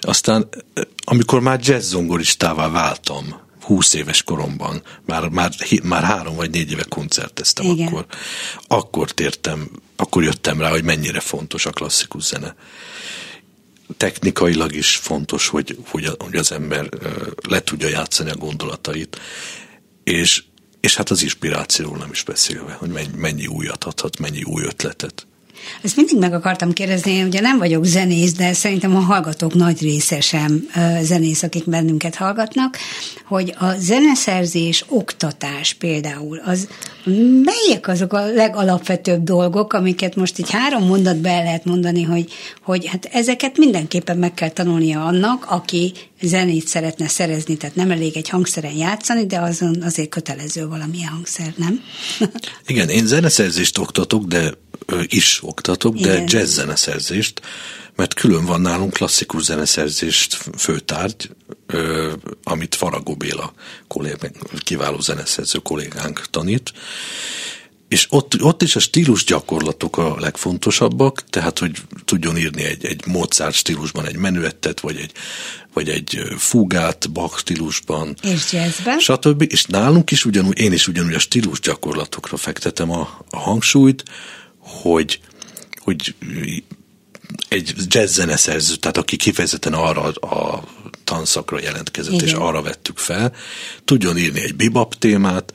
Aztán, 0.00 0.48
ö, 0.74 0.80
amikor 1.04 1.40
már 1.40 1.60
jazz 1.62 1.88
zongoristává 1.88 2.68
váltam, 2.68 3.44
20 3.66 3.94
éves 3.94 4.22
koromban, 4.22 4.82
már, 5.04 5.28
már, 5.28 5.50
már 5.82 6.02
három 6.02 6.36
vagy 6.36 6.50
négy 6.50 6.70
éve 6.70 6.84
koncerteztem 6.88 7.66
Igen. 7.66 7.86
akkor, 7.86 8.06
akkor 8.66 9.10
tértem, 9.10 9.70
akkor 9.96 10.22
jöttem 10.22 10.60
rá, 10.60 10.70
hogy 10.70 10.84
mennyire 10.84 11.20
fontos 11.20 11.66
a 11.66 11.70
klasszikus 11.70 12.22
zene. 12.22 12.54
Technikailag 13.96 14.74
is 14.74 14.96
fontos, 14.96 15.48
hogy, 15.48 15.78
hogy, 15.88 16.10
hogy 16.18 16.36
az 16.36 16.52
ember 16.52 16.88
ö, 16.90 17.08
le 17.48 17.62
tudja 17.62 17.88
játszani 17.88 18.30
a 18.30 18.36
gondolatait, 18.36 19.20
és, 20.04 20.42
és 20.80 20.96
hát 20.96 21.10
az 21.10 21.22
inspirációról 21.22 21.96
nem 21.96 22.10
is 22.10 22.22
beszélve, 22.22 22.72
hogy 22.72 22.90
mennyi, 22.90 23.16
mennyi 23.16 23.46
újat 23.46 23.84
adhat, 23.84 24.18
mennyi 24.18 24.42
új 24.42 24.62
ötletet. 24.64 25.26
Ezt 25.82 25.96
mindig 25.96 26.18
meg 26.18 26.32
akartam 26.32 26.72
kérdezni, 26.72 27.12
én 27.12 27.26
ugye 27.26 27.40
nem 27.40 27.58
vagyok 27.58 27.84
zenész, 27.84 28.32
de 28.32 28.52
szerintem 28.52 28.96
a 28.96 29.00
hallgatók 29.00 29.54
nagy 29.54 29.80
része 29.80 30.20
sem 30.20 30.68
zenész, 31.02 31.42
akik 31.42 31.64
bennünket 31.64 32.14
hallgatnak, 32.14 32.76
hogy 33.26 33.54
a 33.58 33.72
zeneszerzés, 33.78 34.84
oktatás 34.88 35.74
például, 35.74 36.40
az 36.44 36.68
melyek 37.44 37.88
azok 37.88 38.12
a 38.12 38.32
legalapvetőbb 38.32 39.22
dolgok, 39.22 39.72
amiket 39.72 40.14
most 40.14 40.38
így 40.38 40.50
három 40.50 40.86
mondatba 40.86 41.28
el 41.28 41.42
lehet 41.42 41.64
mondani, 41.64 42.02
hogy, 42.02 42.32
hogy 42.62 42.86
hát 42.86 43.04
ezeket 43.04 43.56
mindenképpen 43.56 44.16
meg 44.16 44.34
kell 44.34 44.48
tanulnia 44.48 45.04
annak, 45.04 45.44
aki 45.48 45.92
zenét 46.22 46.66
szeretne 46.66 47.08
szerezni, 47.08 47.56
tehát 47.56 47.76
nem 47.76 47.90
elég 47.90 48.16
egy 48.16 48.28
hangszeren 48.28 48.76
játszani, 48.76 49.26
de 49.26 49.38
azon 49.38 49.82
azért 49.82 50.08
kötelező 50.08 50.66
valamilyen 50.66 51.08
hangszer, 51.08 51.54
nem? 51.56 51.80
Igen, 52.66 52.88
én 52.88 53.06
zeneszerzést 53.06 53.78
oktatok, 53.78 54.24
de 54.24 54.52
is 55.06 55.38
oktatok, 55.42 55.94
de 55.94 56.12
Igen. 56.12 56.24
jazz 56.28 56.54
zeneszerzést, 56.54 57.40
mert 57.96 58.14
külön 58.14 58.44
van 58.44 58.60
nálunk 58.60 58.92
klasszikus 58.92 59.42
zeneszerzést 59.42 60.38
főtárgy, 60.56 61.30
amit 62.42 62.74
Faragó 62.74 63.14
Béla 63.14 63.52
kollég, 63.88 64.16
kiváló 64.58 65.00
zeneszerző 65.00 65.58
kollégánk 65.58 66.26
tanít, 66.30 66.72
és 67.88 68.06
ott, 68.10 68.42
ott 68.42 68.62
is 68.62 68.76
a 68.76 68.80
stílus 68.80 69.24
gyakorlatok 69.24 69.98
a 69.98 70.16
legfontosabbak, 70.18 71.24
tehát 71.30 71.58
hogy 71.58 71.76
tudjon 72.04 72.36
írni 72.36 72.64
egy, 72.64 72.84
egy 72.84 73.06
Mozart 73.06 73.54
stílusban 73.54 74.06
egy 74.06 74.16
menüettet, 74.16 74.80
vagy 74.80 74.96
egy, 74.96 75.12
vagy 75.72 75.88
egy 75.88 76.20
fugát 76.36 77.10
Bach 77.12 77.38
stílusban, 77.38 78.16
És 78.22 78.52
jazzben? 78.52 78.98
stb. 78.98 79.44
És 79.48 79.64
nálunk 79.64 80.10
is 80.10 80.24
ugyanúgy, 80.24 80.58
én 80.58 80.72
is 80.72 80.88
ugyanúgy 80.88 81.14
a 81.14 81.18
stílus 81.18 81.60
gyakorlatokra 81.60 82.36
fektetem 82.36 82.90
a, 82.90 83.24
a 83.30 83.38
hangsúlyt, 83.38 84.02
hogy, 84.66 85.20
hogy 85.78 86.14
egy 87.48 87.74
jazz 87.88 88.14
zeneszerző, 88.14 88.74
tehát 88.74 88.96
aki 88.96 89.16
kifejezetten 89.16 89.72
arra 89.72 90.02
a 90.02 90.64
tanszakra 91.04 91.60
jelentkezett, 91.60 92.12
Igen. 92.12 92.26
és 92.26 92.32
arra 92.32 92.62
vettük 92.62 92.98
fel, 92.98 93.32
tudjon 93.84 94.18
írni 94.18 94.40
egy 94.40 94.54
bebop 94.54 94.94
témát, 94.94 95.52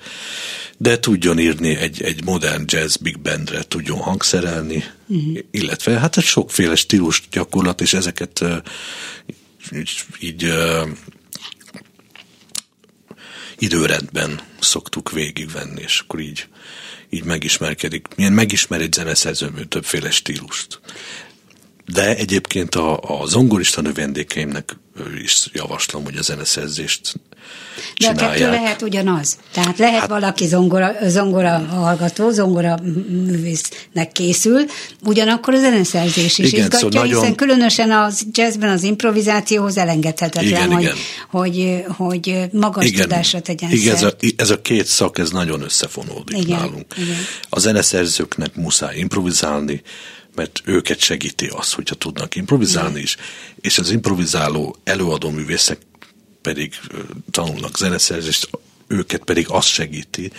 de 0.77 0.99
tudjon 0.99 1.39
írni 1.39 1.75
egy, 1.75 2.01
egy 2.01 2.23
modern 2.23 2.63
jazz 2.65 2.95
big 2.95 3.19
bandre, 3.19 3.63
tudjon 3.63 3.97
hangszerelni, 3.97 4.83
uh-huh. 5.07 5.37
illetve 5.51 5.99
hát 5.99 6.17
egy 6.17 6.23
sokféle 6.23 6.75
stílus 6.75 7.23
gyakorlat, 7.31 7.81
és 7.81 7.93
ezeket 7.93 8.45
így, 9.75 10.03
így 10.19 10.53
időrendben 13.57 14.41
szoktuk 14.63 15.11
végigvenni, 15.11 15.81
és 15.81 15.99
akkor 15.99 16.19
így, 16.19 16.47
így 17.09 17.23
megismerkedik. 17.23 18.07
Milyen 18.15 18.33
megismer 18.33 18.81
egy 18.81 18.93
zeneszerző 18.93 19.65
többféle 19.67 20.11
stílust. 20.11 20.79
De 21.85 22.15
egyébként 22.15 22.75
a, 22.75 22.99
a 23.21 23.25
zongorista 23.25 23.81
növendékeimnek 23.81 24.75
is 25.23 25.49
javaslom, 25.53 26.03
hogy 26.03 26.15
a 26.17 26.21
zeneszerzést 26.21 27.13
De 27.99 28.07
a 28.07 28.13
kettő 28.13 28.33
csinálják. 28.33 28.61
lehet 28.61 28.81
ugyanaz. 28.81 29.37
Tehát 29.53 29.77
lehet 29.77 29.99
hát, 29.99 30.09
valaki 30.09 30.47
zongora, 30.47 30.91
zongora 31.03 31.57
hallgató, 31.57 32.29
zongora 32.29 32.79
művésznek 33.09 34.11
készül, 34.11 34.65
ugyanakkor 35.03 35.53
a 35.53 35.59
zeneszerzés 35.59 36.37
is 36.37 36.47
Igen, 36.47 36.59
izgatja, 36.59 36.77
szóval 36.79 37.01
nagyon- 37.01 37.19
hiszen 37.19 37.35
különösen 37.35 37.91
az 37.91 38.25
jazzben 38.31 38.69
az 38.69 38.83
improvizációhoz 38.83 39.77
elengedhetetlen, 39.77 40.45
Igen, 40.45 40.71
hogy, 40.71 40.81
igen. 40.83 40.95
Hogy, 41.29 41.83
hogy 41.87 42.49
magas 42.51 42.91
tudásra 42.91 43.39
tegyen 43.39 43.71
igen 43.71 43.93
ez, 43.93 43.99
szert. 43.99 44.23
a, 44.23 44.27
ez 44.35 44.49
a 44.49 44.61
két 44.61 44.85
szak, 44.85 45.17
ez 45.17 45.29
nagyon 45.29 45.61
összefonódik 45.61 46.37
Igen, 46.37 46.57
nálunk. 46.59 46.93
igen. 46.97 47.17
A 47.49 47.59
zeneszerzőknek 47.59 48.55
muszáj 48.55 48.97
improvizálni, 48.97 49.81
mert 50.35 50.61
őket 50.65 50.99
segíti 50.99 51.47
az, 51.47 51.73
hogyha 51.73 51.95
tudnak 51.95 52.35
improvizálni 52.35 52.99
is, 52.99 53.17
és 53.61 53.77
az 53.77 53.91
improvizáló 53.91 54.75
előadó 54.83 55.29
művészek 55.29 55.77
pedig 56.41 56.73
tanulnak 57.31 57.77
zeneszerzést, 57.77 58.49
őket 58.87 59.23
pedig 59.23 59.45
az 59.49 59.65
segíti, 59.65 60.31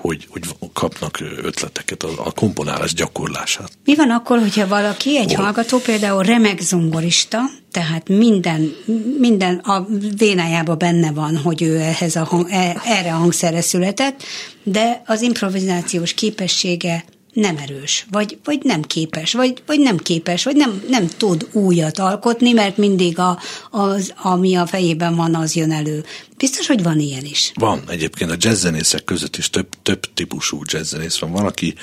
hogy, 0.00 0.26
hogy 0.28 0.42
kapnak 0.72 1.20
ötleteket, 1.20 2.02
a, 2.02 2.26
a 2.26 2.30
komponálás 2.30 2.94
gyakorlását. 2.94 3.70
Mi 3.84 3.94
van 3.94 4.10
akkor, 4.10 4.38
hogyha 4.38 4.66
valaki, 4.66 5.18
egy 5.18 5.34
Hol? 5.34 5.44
hallgató 5.44 5.78
például 5.78 6.22
remek 6.22 6.60
zongorista, 6.60 7.38
tehát 7.70 8.08
minden, 8.08 8.74
minden 9.18 9.56
a 9.56 9.86
vénájában 10.16 10.78
benne 10.78 11.12
van, 11.12 11.36
hogy 11.36 11.62
ő 11.62 11.76
ehhez 11.76 12.16
a 12.16 12.24
hang, 12.24 12.46
e- 12.50 12.80
erre 12.84 13.12
a 13.14 13.16
hangszerre 13.16 13.60
született, 13.60 14.22
de 14.62 15.02
az 15.06 15.22
improvizációs 15.22 16.14
képessége 16.14 17.04
nem 17.32 17.56
erős, 17.56 18.06
vagy, 18.10 18.38
vagy 18.44 18.58
nem 18.62 18.82
képes, 18.82 19.32
vagy, 19.32 19.62
vagy 19.66 19.80
nem 19.80 19.96
képes, 19.96 20.44
vagy 20.44 20.56
nem, 20.56 20.82
nem 20.88 21.06
tud 21.06 21.48
újat 21.52 21.98
alkotni, 21.98 22.52
mert 22.52 22.76
mindig 22.76 23.18
a, 23.18 23.38
az, 23.70 24.12
ami 24.16 24.56
a 24.56 24.66
fejében 24.66 25.14
van, 25.14 25.34
az 25.34 25.54
jön 25.54 25.72
elő. 25.72 26.04
Biztos, 26.36 26.66
hogy 26.66 26.82
van 26.82 26.98
ilyen 26.98 27.24
is. 27.24 27.52
Van 27.54 27.82
egyébként 27.88 28.30
a 28.30 28.36
jazzzenészek 28.38 29.04
között 29.04 29.36
is 29.36 29.50
több, 29.50 29.68
több 29.82 30.14
típusú 30.14 30.62
jazzzenész 30.64 31.18
van. 31.18 31.32
Van, 31.32 31.46
aki 31.46 31.74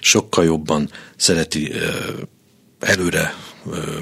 sokkal 0.00 0.44
jobban 0.44 0.90
szereti 1.16 1.72
előre 2.80 3.34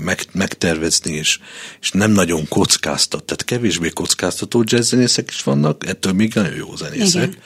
meg, 0.01 0.21
megtervezni, 0.33 1.13
és, 1.13 1.39
és 1.81 1.91
nem 1.91 2.11
nagyon 2.11 2.49
kockáztat. 2.49 3.25
Tehát 3.25 3.45
kevésbé 3.45 3.89
kockáztató 3.89 4.65
jazzzenészek 4.67 5.31
is 5.31 5.43
vannak, 5.43 5.87
ettől 5.87 6.13
még 6.13 6.35
nagyon 6.35 6.55
jó 6.55 6.77
zenészek. 6.77 7.29
Igen. 7.29 7.39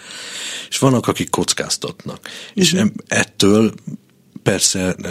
És 0.68 0.78
vannak, 0.78 1.06
akik 1.06 1.30
kockáztatnak. 1.30 2.28
És 2.54 2.72
em- 2.72 3.04
ettől 3.06 3.74
persze 4.42 4.94
ö, 5.02 5.10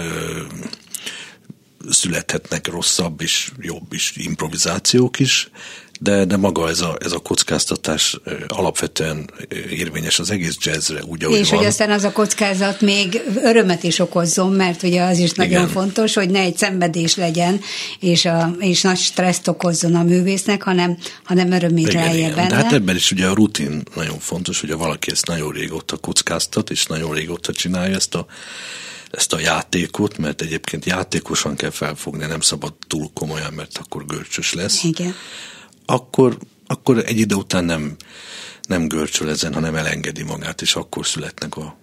születhetnek 1.89 2.67
rosszabb 2.67 3.21
és 3.21 3.51
jobb 3.59 3.93
is 3.93 4.13
improvizációk 4.15 5.19
is, 5.19 5.49
de, 6.01 6.25
de 6.25 6.37
maga 6.37 6.69
ez 6.69 6.81
a, 6.81 6.97
ez 6.99 7.11
a 7.11 7.19
kockáztatás 7.19 8.19
alapvetően 8.47 9.29
érvényes 9.69 10.19
az 10.19 10.31
egész 10.31 10.57
jazzre, 10.59 11.03
úgy, 11.03 11.23
ahogy 11.23 11.39
És 11.39 11.49
van. 11.49 11.57
hogy 11.57 11.67
aztán 11.67 11.91
az 11.91 12.03
a 12.03 12.11
kockázat 12.11 12.81
még 12.81 13.21
örömet 13.43 13.83
is 13.83 13.99
okozzon, 13.99 14.51
mert 14.51 14.83
ugye 14.83 15.01
az 15.01 15.17
is 15.17 15.31
nagyon 15.31 15.51
Igen. 15.51 15.67
fontos, 15.67 16.13
hogy 16.13 16.29
ne 16.29 16.39
egy 16.39 16.57
szenvedés 16.57 17.15
legyen, 17.15 17.61
és, 17.99 18.25
a, 18.25 18.55
és 18.59 18.81
nagy 18.81 18.97
stresszt 18.97 19.47
okozzon 19.47 19.95
a 19.95 20.03
művésznek, 20.03 20.63
hanem, 20.63 20.97
hanem 21.23 21.51
örömét 21.51 21.87
igen. 21.87 22.35
benne. 22.35 22.47
De 22.47 22.55
hát 22.55 22.73
ebben 22.73 22.95
is 22.95 23.11
ugye 23.11 23.27
a 23.27 23.33
rutin 23.33 23.83
nagyon 23.95 24.19
fontos, 24.19 24.59
hogy 24.59 24.73
valaki 24.73 25.11
ezt 25.11 25.27
nagyon 25.27 25.51
régóta 25.51 25.97
kockáztat, 25.97 26.69
és 26.69 26.85
nagyon 26.85 27.13
régóta 27.13 27.53
csinálja 27.53 27.95
ezt 27.95 28.15
a, 28.15 28.25
ezt 29.11 29.33
a 29.33 29.39
játékot, 29.39 30.17
mert 30.17 30.41
egyébként 30.41 30.85
játékosan 30.85 31.55
kell 31.55 31.69
felfogni, 31.69 32.25
nem 32.25 32.41
szabad 32.41 32.73
túl 32.87 33.09
komolyan, 33.13 33.53
mert 33.53 33.77
akkor 33.83 34.05
görcsös 34.05 34.53
lesz. 34.53 34.83
Igen. 34.83 35.15
Akkor, 35.89 36.37
akkor 36.67 36.97
egy 37.05 37.19
idő 37.19 37.35
után 37.35 37.65
nem, 37.65 37.95
nem 38.67 38.87
görcsöl 38.87 39.29
ezen, 39.29 39.53
hanem 39.53 39.75
elengedi 39.75 40.23
magát, 40.23 40.61
és 40.61 40.75
akkor 40.75 41.07
születnek 41.07 41.57
a, 41.57 41.77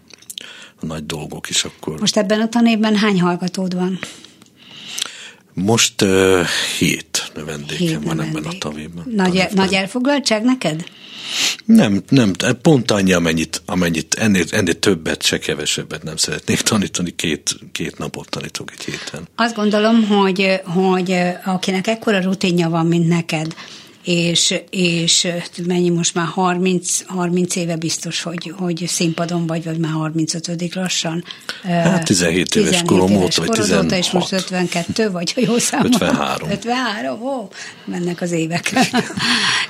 a 0.81 0.87
nagy 0.87 1.07
dolgok, 1.07 1.49
és 1.49 1.65
akkor... 1.65 2.01
Most 2.01 2.17
ebben 2.17 2.41
a 2.41 2.49
tanévben 2.49 2.97
hány 2.97 3.21
hallgatód 3.21 3.75
van? 3.75 3.99
Most 5.55 6.03
uh, 6.03 6.47
hét 6.79 7.31
növendékem 7.35 7.87
Hét 7.87 8.03
van 8.03 8.21
ebben 8.21 8.21
a 8.21 8.25
növendék. 8.25 8.61
tavéban. 8.61 9.05
Nagy, 9.15 9.27
tanévben. 9.33 9.55
nagy 9.55 9.73
elfoglaltság 9.73 10.45
neked? 10.45 10.85
Nem, 11.65 12.03
nem, 12.09 12.33
pont 12.63 12.91
annyi, 12.91 13.13
amennyit, 13.13 13.63
amennyit 13.65 14.15
ennél, 14.15 14.45
ennél 14.51 14.79
többet, 14.79 15.23
se 15.23 15.39
kevesebbet 15.39 16.03
nem 16.03 16.17
szeretnék 16.17 16.61
tanítani, 16.61 17.15
két, 17.15 17.57
két 17.73 17.99
napot 17.99 18.29
tanítok 18.29 18.71
egy 18.73 18.85
héten. 18.85 19.29
Azt 19.37 19.55
gondolom, 19.55 20.07
hogy, 20.07 20.61
hogy 20.65 21.17
akinek 21.45 21.87
ekkora 21.87 22.21
rutinja 22.21 22.69
van, 22.69 22.87
mint 22.87 23.09
neked, 23.09 23.55
és, 24.07 24.55
és 24.71 25.29
mennyi 25.67 25.89
most 25.89 26.15
már 26.15 26.27
30, 26.27 27.07
30 27.07 27.57
éve 27.57 27.77
biztos, 27.77 28.23
hogy, 28.23 28.53
hogy 28.59 28.85
színpadon 28.87 29.47
vagy, 29.47 29.65
vagy 29.65 29.79
már 29.79 29.93
35 29.93 30.75
lassan. 30.75 31.25
Hát 31.63 32.05
17 32.05 32.55
éves 32.55 32.69
17 32.69 32.87
korom 32.87 33.17
óta, 33.17 33.45
vagy 33.45 33.51
16. 33.51 33.93
és 33.93 34.11
most 34.11 34.33
52, 34.33 35.11
vagy 35.11 35.33
jó 35.37 35.59
számom? 35.59 35.93
53. 35.93 36.51
53, 36.51 37.23
ó, 37.23 37.49
mennek 37.85 38.21
az 38.21 38.31
évek. 38.31 38.73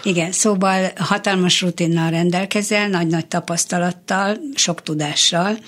Igen, 0.02 0.32
szóval 0.32 0.92
hatalmas 0.96 1.60
rutinnal 1.60 2.10
rendelkezel, 2.10 2.88
nagy-nagy 2.88 3.26
tapasztalattal, 3.26 4.38
sok 4.54 4.82
tudással, 4.82 5.58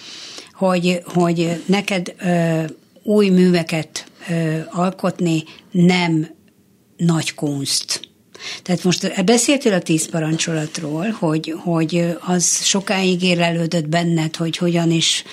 hogy, 0.52 1.00
hogy 1.04 1.62
neked 1.66 2.14
ö, 2.18 2.62
új 3.02 3.28
műveket 3.28 4.04
ö, 4.28 4.58
alkotni 4.70 5.44
nem 5.70 6.28
nagy 6.96 7.34
kunst. 7.34 8.07
Tehát 8.62 8.84
most 8.84 9.24
beszéltél 9.24 9.72
a 9.72 9.80
tíz 9.80 10.08
parancsolatról, 10.10 11.10
hogy, 11.10 11.54
hogy 11.58 12.16
az 12.20 12.64
sokáig 12.64 13.22
érlelődött 13.22 13.88
benned, 13.88 14.36
hogy 14.36 14.56
hogyan 14.56 14.90
is 14.90 15.24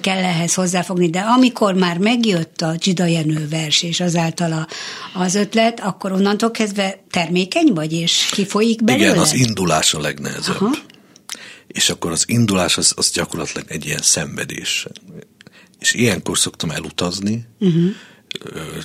kell 0.00 0.24
ehhez 0.24 0.54
hozzáfogni, 0.54 1.10
de 1.10 1.20
amikor 1.20 1.74
már 1.74 1.98
megjött 1.98 2.60
a 2.60 2.78
Csida 2.78 3.04
Jenő 3.04 3.48
vers, 3.48 3.82
és 3.82 4.00
azáltal 4.00 4.66
az 5.14 5.34
ötlet, 5.34 5.80
akkor 5.80 6.12
onnantól 6.12 6.50
kezdve 6.50 7.04
termékeny 7.10 7.72
vagy, 7.72 7.92
és 7.92 8.28
kifolyik 8.30 8.84
belőle? 8.84 9.06
Igen, 9.06 9.18
az 9.18 9.34
indulás 9.34 9.94
a 9.94 10.00
legnehezebb. 10.00 10.60
Aha. 10.60 10.74
És 11.66 11.90
akkor 11.90 12.10
az 12.10 12.24
indulás 12.26 12.76
az, 12.76 12.92
az 12.96 13.10
gyakorlatilag 13.10 13.70
egy 13.70 13.86
ilyen 13.86 14.02
szenvedés. 14.02 14.86
És 15.78 15.94
ilyenkor 15.94 16.38
szoktam 16.38 16.70
elutazni, 16.70 17.46
uh-huh 17.58 17.90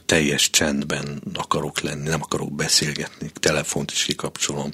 teljes 0.06 0.50
csendben 0.50 1.22
akarok 1.34 1.80
lenni, 1.80 2.10
nem 2.10 2.22
akarok 2.22 2.56
beszélgetni, 2.56 3.32
telefont 3.40 3.92
is 3.92 4.04
kikapcsolom, 4.04 4.72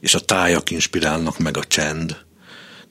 és 0.00 0.14
a 0.14 0.20
tájak 0.20 0.70
inspirálnak 0.70 1.38
meg 1.38 1.56
a 1.56 1.64
csend, 1.64 2.16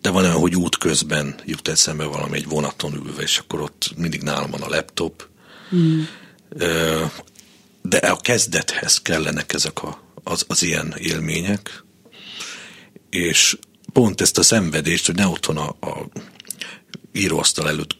de 0.01 0.09
van 0.09 0.23
olyan, 0.23 0.35
hogy 0.35 0.55
útközben 0.55 1.35
jut 1.45 1.67
eszembe 1.67 2.03
valami 2.03 2.37
egy 2.37 2.47
vonaton 2.47 2.93
ülve, 2.93 3.21
és 3.21 3.37
akkor 3.37 3.61
ott 3.61 3.91
mindig 3.97 4.21
nálam 4.21 4.51
van 4.51 4.61
a 4.61 4.69
laptop. 4.69 5.27
Mm. 5.75 6.01
De 7.81 7.97
a 7.97 8.17
kezdethez 8.17 9.01
kellenek 9.01 9.53
ezek 9.53 9.83
a, 9.83 10.01
az, 10.23 10.45
az 10.47 10.63
ilyen 10.63 10.95
élmények, 10.97 11.83
és 13.09 13.57
pont 13.93 14.21
ezt 14.21 14.37
a 14.37 14.43
szenvedést, 14.43 15.05
hogy 15.05 15.15
ne 15.15 15.27
otthon 15.27 15.57
a, 15.57 15.75
a 15.79 16.09
íróasztal 17.11 17.67
előtt 17.67 17.97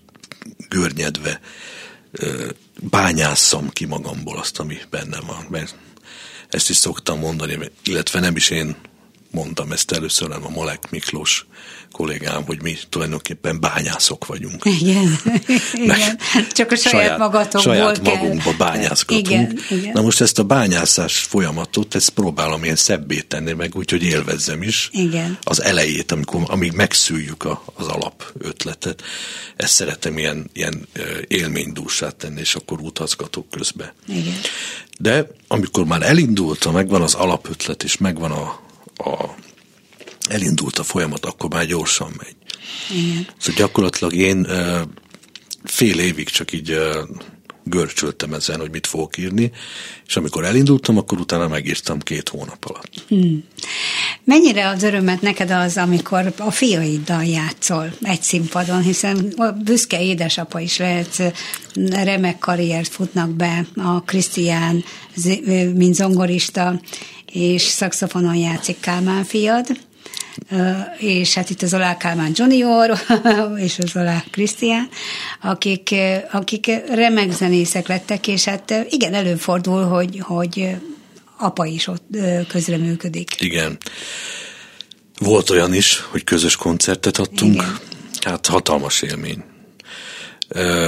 görnyedve 0.70 1.40
bányásszam 2.82 3.70
ki 3.70 3.86
magamból 3.86 4.38
azt, 4.38 4.60
ami 4.60 4.78
bennem 4.90 5.24
van. 5.26 5.46
Mert 5.50 5.76
ezt 6.50 6.70
is 6.70 6.78
szoktam 6.78 7.20
mondani, 7.20 7.72
illetve 7.84 8.20
nem 8.20 8.36
is 8.36 8.50
én 8.50 8.76
mondtam 9.32 9.72
ezt 9.72 9.92
először, 9.92 10.28
hanem 10.28 10.46
a 10.46 10.50
Malek 10.50 10.90
Miklós 10.90 11.46
kollégám, 11.92 12.44
hogy 12.46 12.62
mi 12.62 12.78
tulajdonképpen 12.90 13.60
bányászok 13.60 14.26
vagyunk. 14.26 14.66
Igen, 14.66 15.20
igen. 15.74 16.20
csak 16.52 16.72
a 16.72 16.76
saját, 16.76 17.06
saját 17.06 17.18
magatokból 17.18 17.74
Saját 17.74 18.02
kell. 18.02 18.16
magunkba 18.16 18.54
bányászgatunk. 18.58 19.28
Igen, 19.28 19.60
igen. 19.70 19.92
Na 19.94 20.02
most 20.02 20.22
ezt 20.22 20.40
a 20.40 20.44
bányászás 20.44 21.18
folyamatot, 21.18 21.96
ezt 21.96 22.10
próbálom 22.10 22.64
én 22.64 22.76
szebbé 22.76 23.20
tenni 23.20 23.54
meg, 23.54 23.76
úgyhogy 23.76 24.04
élvezzem 24.04 24.62
is. 24.62 24.90
Igen. 24.92 25.38
Az 25.44 25.62
elejét, 25.62 26.12
amikor, 26.12 26.42
amíg 26.46 26.72
megszűjjük 26.72 27.44
a, 27.44 27.64
az 27.74 27.88
alap 27.88 28.34
ötletet. 28.38 29.04
Ezt 29.56 29.74
szeretem 29.74 30.18
ilyen, 30.18 30.50
ilyen 30.54 30.88
élménydúsát 31.28 32.16
tenni, 32.16 32.40
és 32.40 32.56
akkor 32.56 32.80
utazgatok 32.80 33.50
közbe. 33.50 33.94
Igen. 34.08 34.40
De 35.00 35.28
amikor 35.48 35.86
már 35.86 36.02
elindultam, 36.02 36.74
megvan 36.74 37.02
az 37.02 37.14
alapötlet, 37.14 37.84
és 37.84 37.98
megvan 37.98 38.32
a, 38.32 38.60
a 39.00 39.36
elindult 40.30 40.80
a 40.80 40.84
folyamat, 40.84 41.26
akkor 41.26 41.50
már 41.50 41.66
gyorsan 41.66 42.14
megy. 42.18 42.36
Igen. 42.92 43.28
Szóval 43.38 43.62
gyakorlatilag 43.66 44.14
én 44.14 44.48
fél 45.64 46.00
évig 46.00 46.30
csak 46.30 46.52
így 46.52 46.80
görcsöltem 47.70 48.34
ezen, 48.34 48.60
hogy 48.60 48.72
mit 48.72 48.88
fogok 48.88 49.18
írni, 49.18 49.52
és 50.08 50.16
amikor 50.16 50.46
elindultam, 50.46 50.98
akkor 50.98 51.20
utána 51.20 51.48
megírtam 51.48 52.00
két 52.00 52.30
hónap 52.30 52.66
alatt. 52.66 53.04
Hmm. 53.08 53.44
Mennyire 54.24 54.68
az 54.68 54.84
örömet 54.84 55.22
neked 55.22 55.52
az, 55.52 55.78
amikor 55.78 56.34
a 56.38 56.52
fiaiddal 56.52 57.24
játszol 57.24 57.94
egy 58.02 58.22
színpadon, 58.22 58.82
hiszen 58.82 59.34
a 59.38 59.52
büszke 59.52 60.02
édesapa 60.02 60.60
is 60.60 60.78
lehet, 60.78 61.34
remek 61.90 62.40
karriert 62.40 62.92
futnak 62.92 63.30
be 63.30 63.66
a 63.76 64.02
Krisztián, 64.02 64.84
mint 65.76 65.96
zongorista, 65.96 66.82
és 67.32 67.62
szakszofonon 67.62 68.36
játszik 68.36 68.80
Kálmán 68.80 69.24
fiad, 69.24 69.68
és 70.98 71.34
hát 71.34 71.50
itt 71.50 71.62
az 71.62 71.74
Olá 71.74 71.98
Kálmán 71.98 72.32
Junior, 72.34 72.92
és 73.66 73.80
az 73.80 73.96
Olá 73.96 74.24
Krisztián, 74.32 74.90
akik, 75.42 75.96
akik 76.32 76.72
remek 76.94 77.32
zenészek 77.32 77.88
lettek, 77.88 78.28
és 78.28 78.44
hát 78.44 78.74
igen, 78.90 79.14
előfordul, 79.14 79.84
hogy, 79.84 80.20
hogy 80.20 80.76
apa 81.38 81.66
is 81.66 81.88
ott 81.88 82.08
közreműködik. 82.48 83.42
Igen. 83.42 83.78
Volt 85.20 85.50
olyan 85.50 85.74
is, 85.74 86.00
hogy 86.00 86.24
közös 86.24 86.56
koncertet 86.56 87.18
adtunk, 87.18 87.54
igen. 87.54 87.78
hát 88.22 88.48
hatalmas 88.48 89.02
élmény. 89.02 89.44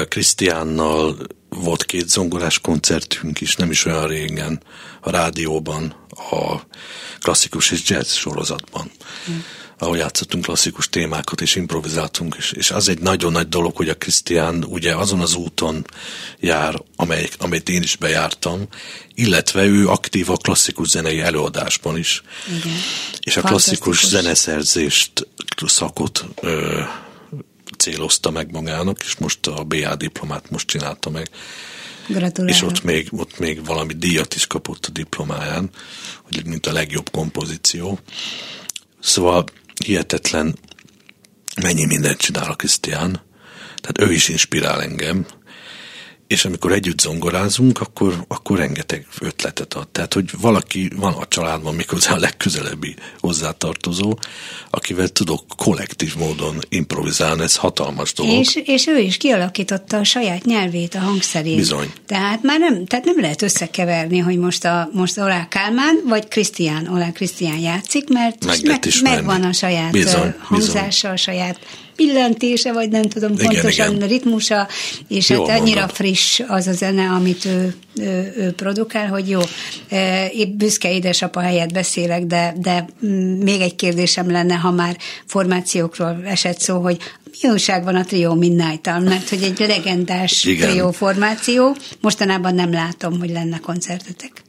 Krisztiánnal 0.08 1.18
volt 1.50 1.86
két 1.86 2.10
zongorás 2.10 2.60
koncertünk 2.60 3.42
is, 3.42 3.56
nem 3.56 3.72
is 3.72 3.86
olyan 3.86 4.08
régen, 4.08 4.62
a 5.02 5.10
rádióban, 5.10 5.96
a 6.12 6.62
klasszikus 7.20 7.72
és 7.72 7.90
jazz 7.90 8.14
sorozatban. 8.14 8.92
Mm 9.32 9.40
ahol 9.82 9.98
játszottunk 9.98 10.44
klasszikus 10.44 10.90
témákat, 10.90 11.42
és 11.42 11.56
improvizáltunk, 11.56 12.36
és, 12.38 12.52
és 12.52 12.72
az 12.72 12.90
egy 12.90 13.00
nagyon 13.00 13.32
nagy 13.32 13.50
dolog, 13.50 13.76
hogy 13.76 13.90
a 13.90 13.96
Krisztián 13.98 14.64
ugye 14.64 14.96
azon 14.96 15.20
az 15.20 15.36
úton 15.36 15.86
jár, 16.40 16.82
amely, 16.96 17.30
amelyet 17.38 17.70
én 17.70 17.82
is 17.82 17.96
bejártam, 17.96 18.68
illetve 19.14 19.66
ő 19.66 19.88
aktív 19.88 20.30
a 20.30 20.38
klasszikus 20.38 20.90
zenei 20.90 21.20
előadásban 21.20 21.98
is. 21.98 22.22
Igen. 22.48 22.78
És 23.20 23.38
a 23.38 23.42
klasszikus 23.42 24.06
zeneszerzést, 24.06 25.28
szakot 25.66 26.26
ö, 26.42 26.82
célozta 27.78 28.32
meg 28.32 28.52
magának, 28.52 29.04
és 29.04 29.16
most 29.16 29.48
a 29.48 29.64
BA 29.64 29.96
diplomát 29.96 30.50
most 30.50 30.68
csinálta 30.68 31.10
meg. 31.10 31.30
Gratulálok. 32.08 32.56
És 32.56 32.62
ott 32.62 32.84
még, 32.84 33.08
ott 33.12 33.40
még 33.40 33.66
valami 33.66 33.94
díjat 33.94 34.36
is 34.36 34.48
kapott 34.48 34.86
a 34.86 34.92
diplomáján, 34.92 35.70
hogy 36.24 36.46
mint 36.46 36.66
a 36.66 36.72
legjobb 36.72 37.10
kompozíció. 37.12 38.00
Szóval 39.00 39.44
hihetetlen, 39.86 40.58
mennyi 41.62 41.86
mindent 41.86 42.18
csinál 42.18 42.52
a 42.52 42.56
Krisztián. 42.56 43.22
Tehát 43.82 44.10
ő 44.10 44.14
is 44.14 44.30
inspirál 44.30 44.82
engem, 44.82 45.26
és 46.32 46.46
amikor 46.46 46.72
együtt 46.72 47.00
zongorázunk, 47.00 47.82
akkor, 47.82 48.26
akkor 48.28 48.58
rengeteg 48.58 49.08
ötletet 49.20 49.74
ad. 49.74 49.88
Tehát, 49.88 50.14
hogy 50.14 50.30
valaki 50.42 50.92
van 50.96 51.14
a 51.14 51.28
családban, 51.28 51.76
méghozzá 51.76 52.14
a 52.14 52.18
legközelebbi 52.18 52.96
hozzátartozó, 53.20 54.20
akivel 54.70 55.08
tudok 55.08 55.44
kollektív 55.58 56.16
módon 56.16 56.60
improvizálni, 56.70 57.42
ez 57.42 57.56
hatalmas 57.56 58.14
dolog. 58.14 58.40
És, 58.40 58.56
és 58.66 58.88
ő 58.88 58.98
is 59.00 59.18
kialakította 59.18 59.98
a 59.98 60.04
saját 60.04 60.46
nyelvét 60.46 60.96
a 60.96 61.00
hangszerét. 61.00 61.56
Bizony. 61.56 61.92
Tehát 62.06 62.44
már 62.44 62.60
nem, 62.60 62.86
tehát 62.86 63.06
nem 63.06 63.20
lehet 63.20 63.42
összekeverni, 63.42 64.20
hogy 64.20 64.38
most, 64.38 64.66
a, 64.66 64.90
most 64.94 65.18
Olá 65.18 65.48
Kálmán 65.48 66.02
vagy 66.06 66.28
Krisztián, 66.28 66.88
Olá 66.88 67.12
Krisztián 67.12 67.58
játszik, 67.58 68.10
mert 68.10 68.46
meg, 68.46 68.60
meg, 68.64 68.84
megvan 69.02 69.44
a 69.44 69.54
saját 69.54 69.92
bizony, 69.92 70.34
hangzása, 70.40 70.86
bizony. 70.86 71.12
a 71.12 71.16
saját 71.16 71.60
pillantése, 71.96 72.74
vagy 72.74 72.90
nem 72.90 73.02
tudom 73.02 73.32
igen, 73.32 73.46
pontosan 73.46 73.96
igen. 73.96 74.08
ritmusa, 74.08 74.68
és 75.08 75.30
jó, 75.30 75.46
hát 75.46 75.60
annyira 75.60 75.80
mondod. 75.80 75.96
friss 75.96 76.40
az 76.48 76.68
a 76.68 76.74
zene, 76.74 77.10
amit 77.10 77.46
ő, 77.46 77.76
ő, 77.96 78.34
ő 78.38 78.52
produkál, 78.52 79.08
hogy 79.08 79.30
jó, 79.30 79.40
épp 80.32 80.50
büszke 80.50 80.94
édesapa 80.94 81.40
helyett 81.40 81.74
beszélek, 81.74 82.26
de, 82.26 82.54
de 82.58 82.86
még 83.40 83.62
egy 83.62 83.76
kérdésem 83.76 84.32
lenne, 84.32 84.56
ha 84.56 84.72
már 84.72 84.98
formációkról 85.26 86.22
esett 86.26 86.60
szó, 86.60 86.80
hogy 86.80 86.98
mi 87.42 87.50
újság 87.50 87.84
van 87.84 87.96
a 87.96 88.06
Trio 88.06 88.36
midnight 88.36 88.86
mert 88.86 89.30
hogy 89.30 89.44
egy 89.44 89.60
legendás 89.60 90.44
igen. 90.44 90.70
trio 90.70 90.92
formáció, 90.92 91.76
mostanában 92.02 92.56
nem 92.56 92.72
látom, 92.72 93.20
hogy 93.20 93.30
lenne 93.30 93.60
koncertetek. 93.60 94.44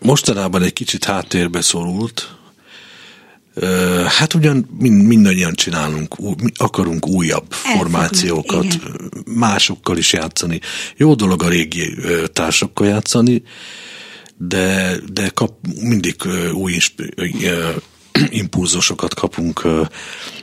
Mostanában 0.00 0.62
egy 0.62 0.72
kicsit 0.72 1.04
háttérbe 1.04 1.60
szorult, 1.60 2.37
Hát 4.06 4.34
ugyan 4.34 4.68
mind, 4.78 5.02
mindannyian 5.02 5.54
csinálunk, 5.54 6.16
akarunk 6.56 7.06
újabb 7.06 7.46
Elfognak, 7.50 7.76
formációkat, 7.76 8.64
igen. 8.64 9.10
másokkal 9.24 9.96
is 9.96 10.12
játszani. 10.12 10.60
Jó 10.96 11.14
dolog 11.14 11.42
a 11.42 11.48
régi 11.48 11.94
társakkal 12.32 12.86
játszani, 12.86 13.42
de, 14.36 14.96
de 15.12 15.28
kap, 15.28 15.54
mindig 15.80 16.16
új 16.52 16.76
impulzusokat 18.30 19.14
kapunk 19.14 19.68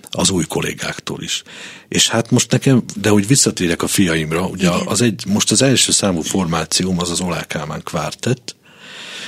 az 0.10 0.30
új 0.30 0.44
kollégáktól 0.44 1.22
is. 1.22 1.44
És 1.88 2.10
hát 2.10 2.32
most 2.32 2.52
nekem, 2.52 2.84
de 2.96 3.10
hogy 3.10 3.28
visszatérjek 3.28 3.84
a 3.84 3.88
fiaimra, 3.88 4.48
ugye 4.48 4.70
az 4.86 5.02
egy, 5.02 5.24
most 5.28 5.52
az 5.52 5.62
első 5.62 5.92
számú 5.92 6.22
formációm 6.22 7.00
az 7.00 7.12
az 7.12 7.20
Olá 7.22 7.44
Kálmán 7.44 7.82
kvártett, 7.84 8.56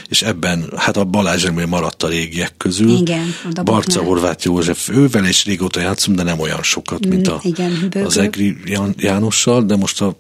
és 0.10 0.22
ebben, 0.22 0.74
hát 0.76 0.97
a 0.97 1.03
Balázs 1.03 1.45
Emil 1.45 1.66
maradt 1.66 2.03
a 2.03 2.08
régiek 2.08 2.53
közül. 2.58 2.89
Igen, 2.89 3.36
a 3.55 3.64
Barca 3.64 4.03
Horváth 4.03 4.45
József, 4.45 4.89
ővel 4.89 5.26
is 5.26 5.45
régóta 5.45 5.80
játszom, 5.80 6.16
de 6.16 6.24
nem 6.24 6.39
olyan 6.39 6.64
sokat, 6.64 7.05
mint 7.08 7.28
a, 7.28 7.39
Igen, 7.43 7.91
az 8.03 8.18
Egri 8.18 8.58
Jánossal, 8.97 9.64
de 9.64 9.76
most 9.76 10.01
a, 10.01 10.18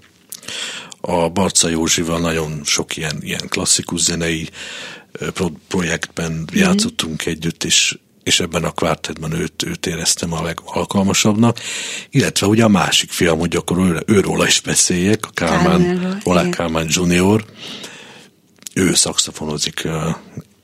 a 1.01 1.29
Barca 1.29 1.69
Józsival 1.69 2.19
nagyon 2.19 2.61
sok 2.63 2.97
ilyen, 2.97 3.17
ilyen 3.19 3.47
klasszikus 3.47 4.01
zenei 4.01 4.49
pro, 5.33 5.49
projektben 5.67 6.31
mm. 6.31 6.57
játszottunk 6.57 7.25
együtt, 7.25 7.63
és 7.63 7.97
és 8.27 8.39
ebben 8.39 8.63
a 8.63 8.71
kvártetben 8.71 9.31
őt, 9.31 9.63
őt 9.63 9.85
éreztem 9.85 10.33
a 10.33 10.43
legalkalmasabbnak, 10.43 11.59
illetve 12.09 12.47
ugye 12.47 12.63
a 12.63 12.67
másik 12.67 13.11
fiam, 13.11 13.39
hogy 13.39 13.55
akkor 13.55 13.77
ő, 13.77 14.03
őróla 14.05 14.47
is 14.47 14.59
beszéljek, 14.59 15.25
a 15.25 15.29
Kálmán, 15.33 16.19
Olá 16.23 16.49
Kálmán 16.49 16.87
Junior, 16.89 17.45
ő 18.77 18.93
szakszafonozik, 18.93 19.87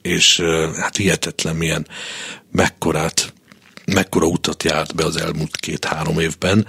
és 0.01 0.41
hát 0.75 0.97
hihetetlen 0.97 1.55
milyen 1.55 1.87
mekkorát 2.51 3.33
mekkora 3.85 4.25
utat 4.25 4.63
járt 4.63 4.95
be 4.95 5.05
az 5.05 5.17
elmúlt 5.17 5.55
két-három 5.57 6.19
évben. 6.19 6.67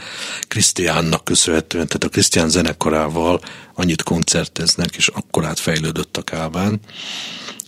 Krisztiánnak 0.48 1.24
köszönhetően, 1.24 1.86
tehát 1.86 2.04
a 2.04 2.08
Krisztián 2.08 2.48
zenekarával 2.48 3.40
annyit 3.74 4.02
koncerteznek, 4.02 4.96
és 4.96 5.08
akkorát 5.08 5.58
fejlődött 5.58 6.16
a 6.16 6.22
Kálmán, 6.22 6.80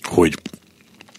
hogy 0.03 0.39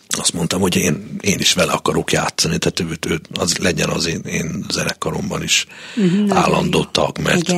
azt 0.10 0.34
mondtam, 0.34 0.62
hogy 0.62 0.76
én, 0.76 1.16
én 1.22 1.40
is 1.40 1.54
vele 1.54 1.72
akarok 1.72 2.12
játszani, 2.12 2.58
tehát 2.58 2.80
ő, 2.80 3.12
ő 3.12 3.22
az 3.34 3.58
legyen 3.58 3.90
az 3.90 4.06
én, 4.06 4.20
én 4.20 4.66
zenekaromban 4.70 5.44
is 5.44 5.66
uh-huh, 5.96 6.38
állandó 6.38 6.84
tag, 6.84 7.18
mert, 7.18 7.54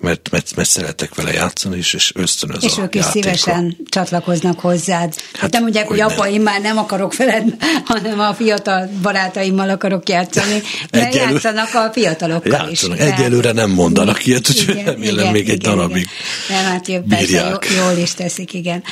mert, 0.00 0.30
mert, 0.30 0.56
mert 0.56 0.68
szeretek 0.68 1.14
vele 1.14 1.32
játszani, 1.32 1.76
és, 1.76 1.94
és 1.94 2.12
ösztönöz 2.14 2.64
És 2.64 2.76
a 2.76 2.82
ők 2.82 2.94
is 2.94 3.00
játéka. 3.00 3.26
szívesen 3.26 3.76
csatlakoznak 3.88 4.60
hozzád. 4.60 5.14
Hát, 5.14 5.40
hát 5.40 5.52
nem 5.52 5.62
mondják, 5.62 5.88
hogy, 5.88 6.00
hogy 6.00 6.12
apa, 6.12 6.28
én 6.28 6.40
már 6.40 6.60
nem 6.60 6.78
akarok 6.78 7.16
veled, 7.16 7.54
hanem 7.84 8.20
a 8.20 8.34
fiatal 8.34 8.90
barátaimmal 9.02 9.70
akarok 9.70 10.08
játszani, 10.08 10.62
mert 10.90 11.14
Egyelő... 11.14 11.32
játszanak 11.32 11.74
a 11.74 11.90
fiatalokkal 11.92 12.52
játszanak. 12.52 12.98
is. 12.98 13.04
Egyelőre 13.04 13.52
nem 13.52 13.70
mondanak 13.70 14.26
ilyet, 14.26 14.48
úgyhogy 14.48 14.82
remélem 14.84 15.18
igen, 15.18 15.32
még 15.32 15.48
egy 15.48 15.60
igen, 15.60 15.76
darabig 15.76 16.08
igen. 16.48 16.62
Nem, 16.62 16.72
hát 16.72 16.88
jó, 16.88 16.98
persze, 17.08 17.58
jól 17.76 17.96
is 18.02 18.14
teszik, 18.14 18.52
igen. 18.54 18.82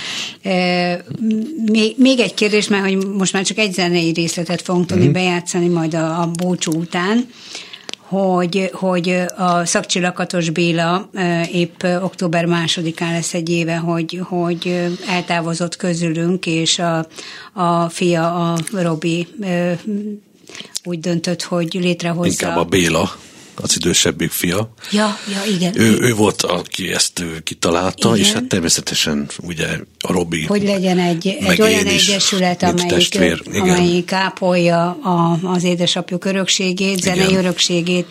Még, 1.67 1.95
még 1.97 2.19
egy 2.21 2.35
kérdés, 2.35 2.69
mert 2.69 2.83
hogy 2.83 2.97
most 3.07 3.33
már 3.33 3.45
csak 3.45 3.59
egy 3.59 3.73
zenei 3.73 4.13
részletet 4.13 4.63
fogunk 4.63 4.87
tudni 4.87 5.07
mm. 5.07 5.13
bejátszani 5.13 5.69
majd 5.69 5.95
a, 5.95 6.21
a 6.21 6.27
búcsú 6.27 6.73
után 6.73 7.29
hogy, 8.09 8.71
hogy 8.73 9.23
a 9.37 9.65
Szakcsillakatos 9.65 10.51
Béla 10.51 11.09
épp 11.53 11.83
október 11.83 12.45
másodikán 12.45 13.13
lesz 13.13 13.35
egy 13.35 13.51
éve, 13.51 13.77
hogy, 13.77 14.21
hogy 14.23 14.89
eltávozott 15.09 15.77
közülünk, 15.77 16.47
és 16.47 16.79
a, 16.79 17.07
a 17.53 17.89
fia, 17.89 18.53
a 18.53 18.59
Robi 18.73 19.29
úgy 20.85 21.01
döntött, 21.01 21.43
hogy 21.43 21.79
létrehozza. 21.81 22.29
Inkább 22.29 22.57
a 22.57 22.65
Béla 22.65 23.11
az 23.63 23.77
idősebbik 23.77 24.31
fia. 24.31 24.73
Ja, 24.91 25.19
ja, 25.33 25.55
igen. 25.55 25.81
Ő, 25.81 25.99
ő 26.01 26.15
volt, 26.15 26.43
aki 26.43 26.93
ezt 26.93 27.25
kitalálta, 27.45 28.09
igen. 28.09 28.27
és 28.27 28.33
hát 28.33 28.45
természetesen 28.45 29.29
ugye 29.43 29.67
a 30.01 30.13
Robi. 30.13 30.45
Hogy 30.45 30.63
legyen 30.63 30.99
egy, 30.99 31.37
egy 31.41 31.61
olyan 31.61 31.87
is, 31.87 32.09
egyesület, 32.09 32.63
amelyik, 32.63 32.91
testvér, 32.91 33.43
amelyik 33.53 34.13
ápolja 34.13 34.91
a, 34.91 35.39
az 35.43 35.65
édesapjuk 35.65 36.25
örökségét, 36.25 37.03
zenei 37.03 37.29
igen. 37.29 37.39
örökségét, 37.39 38.07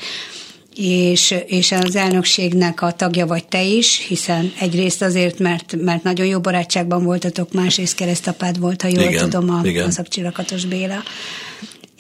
és, 0.76 1.36
és 1.46 1.72
az 1.72 1.96
elnökségnek 1.96 2.82
a 2.82 2.92
tagja 2.92 3.26
vagy 3.26 3.48
te 3.48 3.64
is, 3.64 4.06
hiszen 4.08 4.54
egyrészt 4.60 5.02
azért, 5.02 5.40
mert, 5.40 5.76
mert 5.82 6.04
nagyon 6.04 6.26
jó 6.26 6.40
barátságban 6.40 7.04
voltatok, 7.04 7.54
másrészt 7.54 7.96
keresztapád 7.96 8.60
volt, 8.60 8.82
ha 8.82 8.88
jól 8.88 9.04
igen, 9.04 9.30
tudom, 9.30 9.50
a, 9.50 9.62
igen. 9.64 9.86
az 9.86 10.66
Béla 10.70 11.04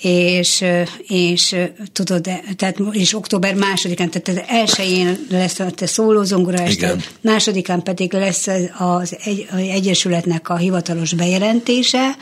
és, 0.01 0.63
és 1.07 1.55
tudod, 1.91 2.29
tehát 2.55 2.79
és 2.91 3.13
október 3.13 3.55
másodikán, 3.55 4.09
tehát 4.09 4.27
az 4.27 4.55
elsőjén 4.55 5.25
lesz 5.29 5.59
a 5.59 5.71
te 5.71 5.85
szólózongora 5.85 6.57
este, 6.57 6.95
másodikán 7.21 7.83
pedig 7.83 8.13
lesz 8.13 8.47
az 8.77 9.17
egy, 9.23 9.47
az 9.51 9.59
Egyesületnek 9.59 10.49
a 10.49 10.57
hivatalos 10.57 11.13
bejelentése, 11.13 12.15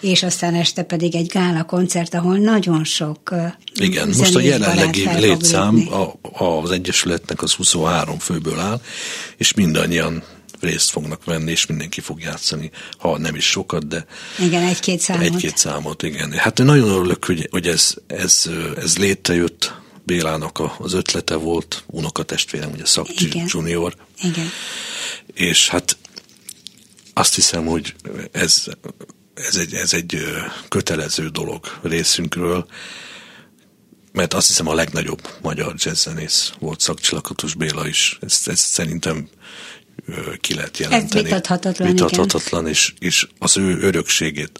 és 0.00 0.22
aztán 0.22 0.54
este 0.54 0.82
pedig 0.82 1.14
egy 1.14 1.26
gála 1.26 1.64
koncert, 1.64 2.14
ahol 2.14 2.36
nagyon 2.36 2.84
sok 2.84 3.34
Igen, 3.74 4.08
most 4.18 4.34
a 4.34 4.40
jelenlegi 4.40 5.08
létszám 5.18 5.88
a, 5.92 6.44
az 6.44 6.70
Egyesületnek 6.70 7.42
az 7.42 7.52
23 7.52 8.18
főből 8.18 8.58
áll, 8.58 8.80
és 9.36 9.54
mindannyian 9.54 10.22
részt 10.64 10.90
fognak 10.90 11.24
venni, 11.24 11.50
és 11.50 11.66
mindenki 11.66 12.00
fog 12.00 12.20
játszani, 12.20 12.70
ha 12.98 13.18
nem 13.18 13.34
is 13.34 13.44
sokat, 13.44 13.88
de 13.88 14.06
igen, 14.38 14.62
egy-két 14.62 15.00
számot. 15.00 15.24
Egy-két 15.24 15.56
számot, 15.56 16.02
igen. 16.02 16.32
Hát 16.32 16.58
én 16.58 16.66
nagyon 16.66 16.88
örülök, 16.88 17.24
hogy, 17.24 17.48
hogy 17.50 17.66
ez, 17.66 17.94
ez, 18.06 18.50
ez 18.76 18.98
létrejött, 18.98 19.82
Bélának 20.06 20.60
az 20.78 20.92
ötlete 20.92 21.34
volt, 21.34 21.84
unokatestvérem, 21.86 22.70
ugye 22.72 22.84
Szakcsi 22.84 23.42
Junior. 23.46 23.96
Igen. 24.22 24.50
És 25.34 25.68
hát 25.68 25.96
azt 27.12 27.34
hiszem, 27.34 27.66
hogy 27.66 27.94
ez, 28.32 28.66
ez, 29.34 29.56
egy, 29.56 29.74
ez 29.74 29.92
egy 29.92 30.24
kötelező 30.68 31.28
dolog 31.28 31.78
részünkről, 31.82 32.66
mert 34.12 34.34
azt 34.34 34.46
hiszem 34.46 34.68
a 34.68 34.74
legnagyobb 34.74 35.28
magyar 35.42 35.74
jazzzenész 35.76 36.52
volt 36.58 36.80
Szakcsilakatos 36.80 37.54
Béla 37.54 37.86
is. 37.86 38.18
Ezt, 38.20 38.48
ezt 38.48 38.66
szerintem 38.66 39.28
ki 40.40 40.54
lehet 40.54 40.78
jelenteni. 40.78 41.18
Ez 41.18 41.22
vitathatatlan, 41.22 41.88
vitathatatlan 41.88 42.66
és, 42.66 42.94
és 42.98 43.26
az 43.38 43.56
ő 43.56 43.78
örökségét 43.80 44.58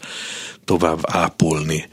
tovább 0.65 0.99
ápolni, 1.01 1.89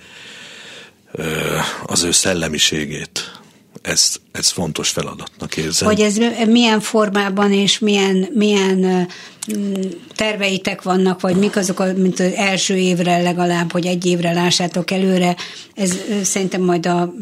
az 1.87 2.03
ő 2.03 2.11
szellemiségét, 2.11 3.41
ez, 3.83 4.17
ez 4.33 4.49
fontos 4.49 4.89
feladatnak 4.89 5.57
érzem. 5.57 5.89
Hogy 5.89 6.01
ez 6.01 6.17
milyen 6.47 6.81
formában 6.81 7.53
és 7.53 7.79
milyen, 7.79 8.29
milyen 8.35 9.09
terveitek 10.15 10.83
vannak, 10.83 11.21
vagy 11.21 11.37
mik 11.37 11.57
azok, 11.57 11.97
mint 11.97 12.21
az 12.21 12.33
első 12.33 12.77
évre 12.77 13.23
legalább, 13.23 13.73
hogy 13.73 13.87
egy 13.87 14.07
évre 14.07 14.33
lássátok 14.33 14.91
előre, 14.91 15.37
ez 15.75 15.97
szerintem 16.23 16.63
majd 16.63 16.87
a, 16.87 17.15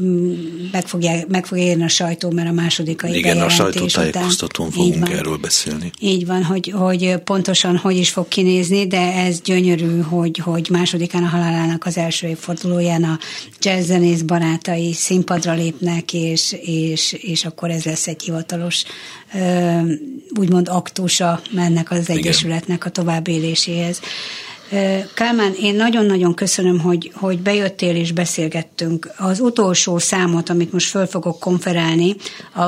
meg, 0.72 0.86
fogja, 0.86 1.24
meg 1.28 1.46
fogja 1.46 1.64
érni 1.64 1.84
a 1.84 1.88
sajtó, 1.88 2.30
mert 2.30 2.48
a 2.48 2.52
második 2.52 3.02
Igen, 3.12 3.40
a 3.40 3.48
sajtótájékoztatón 3.48 4.70
fogunk 4.70 4.98
van, 4.98 5.16
erről 5.16 5.36
beszélni. 5.36 5.90
Így 6.00 6.26
van, 6.26 6.44
hogy, 6.44 6.72
hogy 6.76 7.16
pontosan 7.24 7.76
hogy 7.76 7.96
is 7.96 8.10
fog 8.10 8.28
kinézni, 8.28 8.86
de 8.86 9.12
ez 9.12 9.40
gyönyörű, 9.40 10.00
hogy, 10.00 10.38
hogy 10.38 10.68
másodikán 10.70 11.22
a 11.22 11.28
halálának 11.28 11.86
az 11.86 11.96
első 11.96 12.26
évfordulóján 12.26 13.04
a 13.04 13.18
jazzzenész 13.60 14.20
barátai 14.20 14.92
színpadra 14.92 15.54
lépnek, 15.54 16.12
és, 16.12 16.56
és, 16.62 17.12
és 17.12 17.44
akkor 17.44 17.70
ez 17.70 17.84
lesz 17.84 18.06
egy 18.06 18.22
hivatalos 18.22 18.84
úgymond 20.38 20.68
aktusa 20.68 21.40
mennek 21.50 21.90
az 21.90 22.10
Egyesületnek 22.10 22.84
a 22.84 22.90
továbbéléséhez. 22.90 24.00
Kálmán, 25.14 25.54
én 25.60 25.74
nagyon-nagyon 25.74 26.34
köszönöm, 26.34 26.80
hogy, 26.80 27.10
hogy 27.14 27.38
bejöttél 27.38 27.96
és 27.96 28.12
beszélgettünk. 28.12 29.10
Az 29.16 29.40
utolsó 29.40 29.98
számot, 29.98 30.48
amit 30.48 30.72
most 30.72 30.90
föl 30.90 31.06
fogok 31.06 31.38
konferálni, 31.38 32.16
a, 32.54 32.62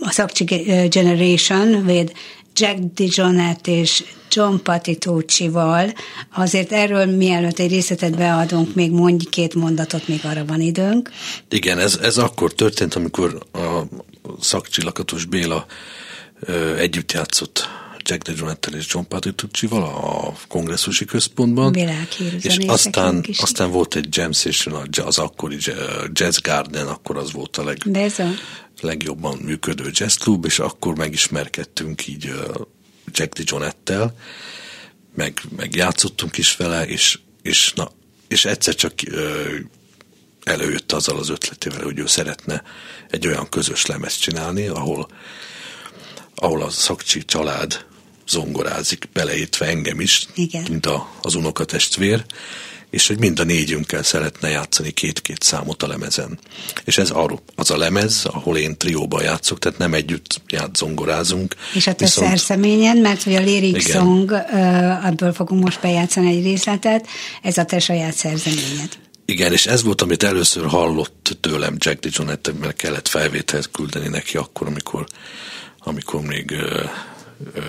a 0.00 0.10
Szakcsi 0.10 0.44
Generation, 0.88 1.84
with 1.86 2.12
Jack 2.54 2.78
DiGionet 2.94 3.66
és 3.66 4.04
John 4.30 4.54
Patitucci-val. 4.62 5.92
Azért 6.34 6.72
erről 6.72 7.06
mielőtt 7.06 7.58
egy 7.58 7.70
részletet 7.70 8.16
beadunk, 8.16 8.74
még 8.74 8.90
mondj 8.90 9.24
két 9.30 9.54
mondatot, 9.54 10.08
még 10.08 10.20
arra 10.24 10.44
van 10.44 10.60
időnk. 10.60 11.10
Igen, 11.48 11.78
ez, 11.78 11.98
ez 12.02 12.18
akkor 12.18 12.52
történt, 12.52 12.94
amikor 12.94 13.38
a 13.52 13.82
szakcsillakatos 14.40 15.24
Béla 15.24 15.66
ö, 16.40 16.76
együtt 16.76 17.12
játszott 17.12 17.68
Jack 18.02 18.22
DeJohnettel 18.22 18.74
és 18.74 18.86
John 18.88 19.06
Patitucci-val 19.08 19.82
a 19.82 20.34
kongresszusi 20.48 21.04
központban. 21.04 21.72
És 22.42 22.56
aztán, 22.66 23.22
is. 23.26 23.38
aztán 23.38 23.70
volt 23.70 23.94
egy 23.94 24.16
jam 24.16 24.32
session, 24.32 24.88
az 25.04 25.18
akkori 25.18 25.56
Jazz 26.12 26.38
Garden, 26.38 26.86
akkor 26.86 27.16
az 27.16 27.32
volt 27.32 27.56
a 27.56 27.64
leg, 27.64 27.78
legjobban 28.80 29.38
működő 29.38 29.90
jazz 29.92 30.14
klub, 30.16 30.44
és 30.44 30.58
akkor 30.58 30.96
megismerkedtünk 30.96 32.06
így 32.06 32.32
Jack 33.12 33.32
DeJohnettel, 33.34 34.14
meg, 35.14 35.40
meg 35.56 35.74
játszottunk 35.74 36.38
is 36.38 36.56
vele, 36.56 36.86
és, 36.86 37.18
és, 37.42 37.72
na, 37.72 37.90
és 38.28 38.44
egyszer 38.44 38.74
csak 38.74 38.92
előjött 40.44 40.92
azzal 40.92 41.18
az 41.18 41.28
ötletével, 41.28 41.82
hogy 41.82 41.98
ő 41.98 42.06
szeretne 42.06 42.62
egy 43.10 43.26
olyan 43.26 43.48
közös 43.48 43.86
lemezt 43.86 44.20
csinálni, 44.20 44.66
ahol, 44.66 45.08
ahol 46.34 46.62
a 46.62 46.70
szakcsi 46.70 47.24
család 47.24 47.84
zongorázik, 48.28 49.08
beleértve 49.12 49.66
engem 49.66 50.00
is, 50.00 50.26
Igen. 50.34 50.64
mint 50.68 50.86
a, 50.86 51.10
az 51.22 51.34
unokatestvér, 51.34 52.24
és 52.90 53.06
hogy 53.06 53.18
mind 53.18 53.40
a 53.40 53.44
négyünkkel 53.44 54.02
szeretne 54.02 54.48
játszani 54.48 54.90
két-két 54.90 55.42
számot 55.42 55.82
a 55.82 55.86
lemezen. 55.86 56.38
És 56.84 56.98
ez 56.98 57.10
arról, 57.10 57.42
az 57.54 57.70
a 57.70 57.76
lemez, 57.76 58.24
ahol 58.24 58.56
én 58.56 58.76
trióban 58.76 59.22
játszok, 59.22 59.58
tehát 59.58 59.78
nem 59.78 59.94
együtt 59.94 60.40
játszongorázunk. 60.48 61.54
És 61.74 61.86
a 61.86 61.92
te 61.92 62.04
viszont... 62.04 62.26
szerszeményen, 62.28 62.96
mert 62.96 63.22
hogy 63.22 63.34
a 63.34 63.40
Lyric 63.40 63.88
Igen. 63.88 64.00
Song, 64.00 64.32
ebből 65.04 65.32
fogunk 65.32 65.64
most 65.64 65.80
bejátszani 65.80 66.36
egy 66.36 66.42
részletet, 66.42 67.06
ez 67.42 67.58
a 67.58 67.64
te 67.64 67.78
saját 67.78 68.14
szerzeményed. 68.14 68.98
Igen, 69.30 69.52
és 69.52 69.66
ez 69.66 69.82
volt, 69.82 70.02
amit 70.02 70.22
először 70.22 70.66
hallott 70.66 71.36
tőlem 71.40 71.76
Jack 71.78 72.00
DeJohnette, 72.00 72.52
mert 72.52 72.76
kellett 72.76 73.08
felvételt 73.08 73.70
küldeni 73.70 74.08
neki 74.08 74.36
akkor, 74.36 74.66
amikor, 74.66 75.06
amikor 75.78 76.20
még 76.20 76.50
ö, 76.50 76.84
ö, 77.54 77.60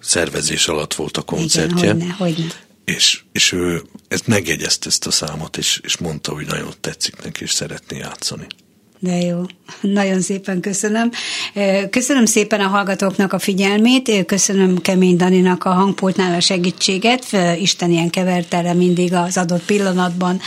szervezés 0.00 0.68
alatt 0.68 0.94
volt 0.94 1.16
a 1.16 1.22
koncertje. 1.22 1.78
Igen, 1.78 2.00
hogyne, 2.00 2.14
hogyne. 2.18 2.52
És, 2.84 3.22
és 3.32 3.52
ő 3.52 3.82
ezt 4.08 4.26
megjegyezte 4.26 4.88
ezt 4.88 5.06
a 5.06 5.10
számot, 5.10 5.56
és, 5.56 5.80
és 5.82 5.96
mondta, 5.96 6.32
hogy 6.32 6.46
nagyon 6.46 6.72
tetszik 6.80 7.22
neki, 7.22 7.42
és 7.42 7.52
szeretné 7.52 7.98
játszani. 7.98 8.46
De 9.02 9.16
jó, 9.16 9.42
nagyon 9.80 10.20
szépen 10.20 10.60
köszönöm. 10.60 11.10
Köszönöm 11.90 12.24
szépen 12.24 12.60
a 12.60 12.66
hallgatóknak 12.66 13.32
a 13.32 13.38
figyelmét, 13.38 14.24
köszönöm 14.26 14.78
Kemény 14.78 15.16
Daninak 15.16 15.64
a 15.64 15.72
hangpultnál 15.72 16.34
a 16.34 16.40
segítséget, 16.40 17.26
Isten 17.58 17.90
ilyen 17.90 18.10
keverte 18.10 18.60
le 18.60 18.74
mindig 18.74 19.14
az 19.14 19.36
adott 19.36 19.64
pillanatban 19.64 20.40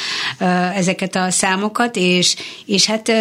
ezeket 0.76 1.16
a 1.16 1.32
számokat, 1.32 1.96
és, 1.96 2.36
és 2.66 2.86
hát 2.86 3.12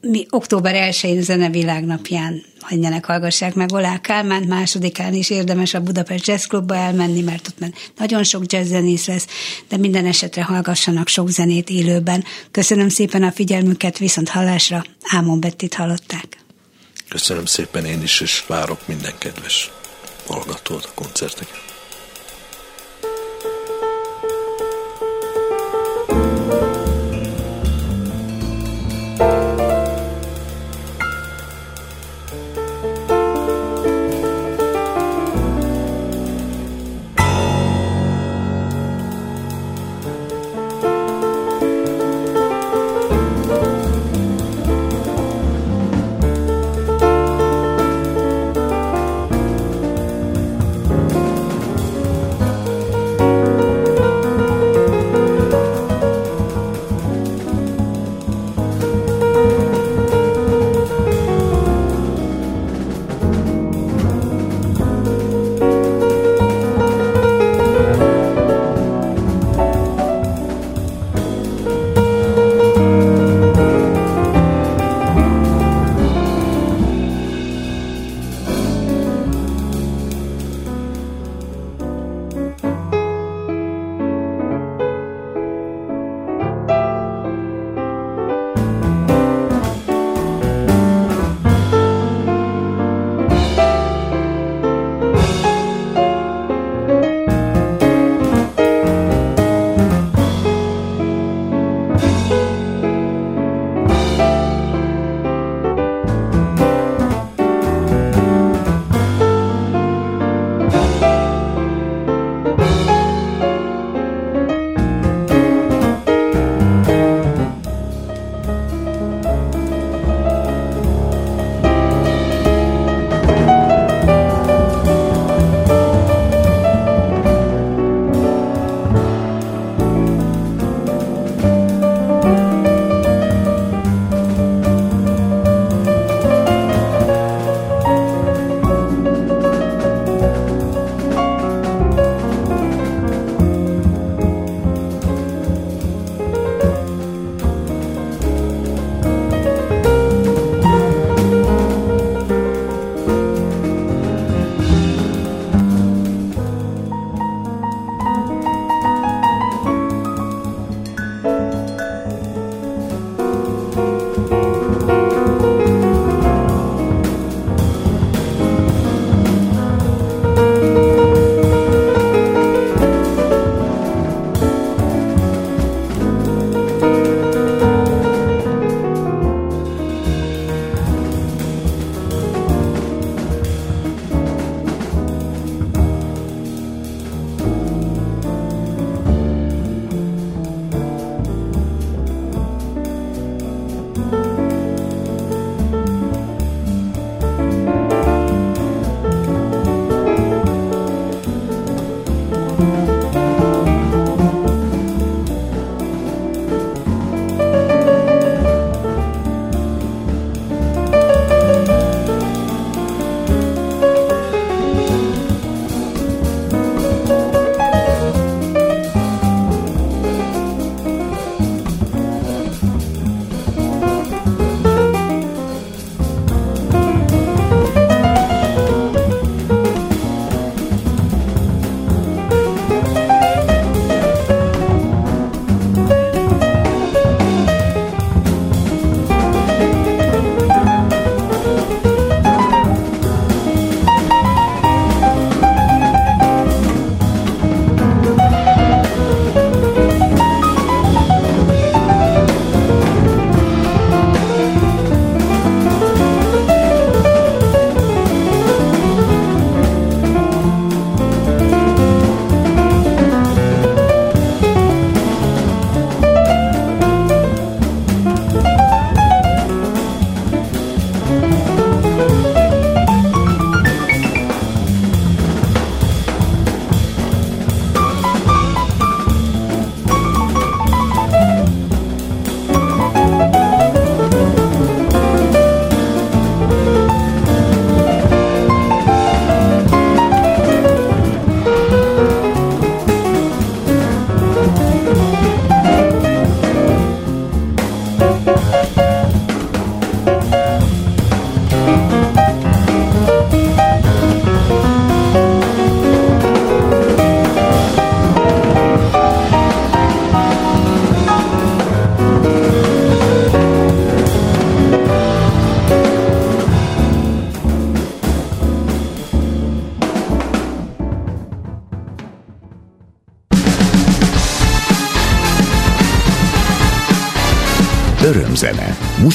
mi 0.00 0.26
október 0.30 0.92
1-én 0.92 1.22
zenevilágnapján 1.22 2.42
menjenek, 2.68 3.04
hallgassák 3.04 3.54
meg 3.54 3.72
Olá 3.72 4.00
Kálmánt, 4.00 4.48
másodikán 4.48 5.14
is 5.14 5.30
érdemes 5.30 5.74
a 5.74 5.80
Budapest 5.80 6.26
Jazz 6.26 6.44
Clubba 6.44 6.76
elmenni, 6.76 7.20
mert 7.20 7.48
ott 7.48 7.72
nagyon 7.96 8.24
sok 8.24 8.52
jazzzenész 8.52 9.06
lesz, 9.06 9.26
de 9.68 9.76
minden 9.76 10.06
esetre 10.06 10.42
hallgassanak 10.42 11.08
sok 11.08 11.28
zenét 11.28 11.70
élőben. 11.70 12.24
Köszönöm 12.50 12.88
szépen 12.88 13.22
a 13.22 13.32
figyelmüket, 13.32 13.98
viszont 13.98 14.28
hallásra 14.28 14.84
Ámon 15.02 15.40
Bettit 15.40 15.74
hallották. 15.74 16.44
Köszönöm 17.08 17.44
szépen 17.44 17.84
én 17.84 18.02
is, 18.02 18.20
és 18.20 18.44
várok 18.46 18.86
minden 18.86 19.14
kedves 19.18 19.70
hallgatót 20.26 20.84
a 20.84 20.90
koncerteken. 20.94 21.69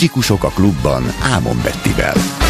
Muzsikusok 0.05 0.43
a 0.43 0.49
klubban 0.49 1.03
Ámon 1.21 1.61
Bettivel. 1.63 2.44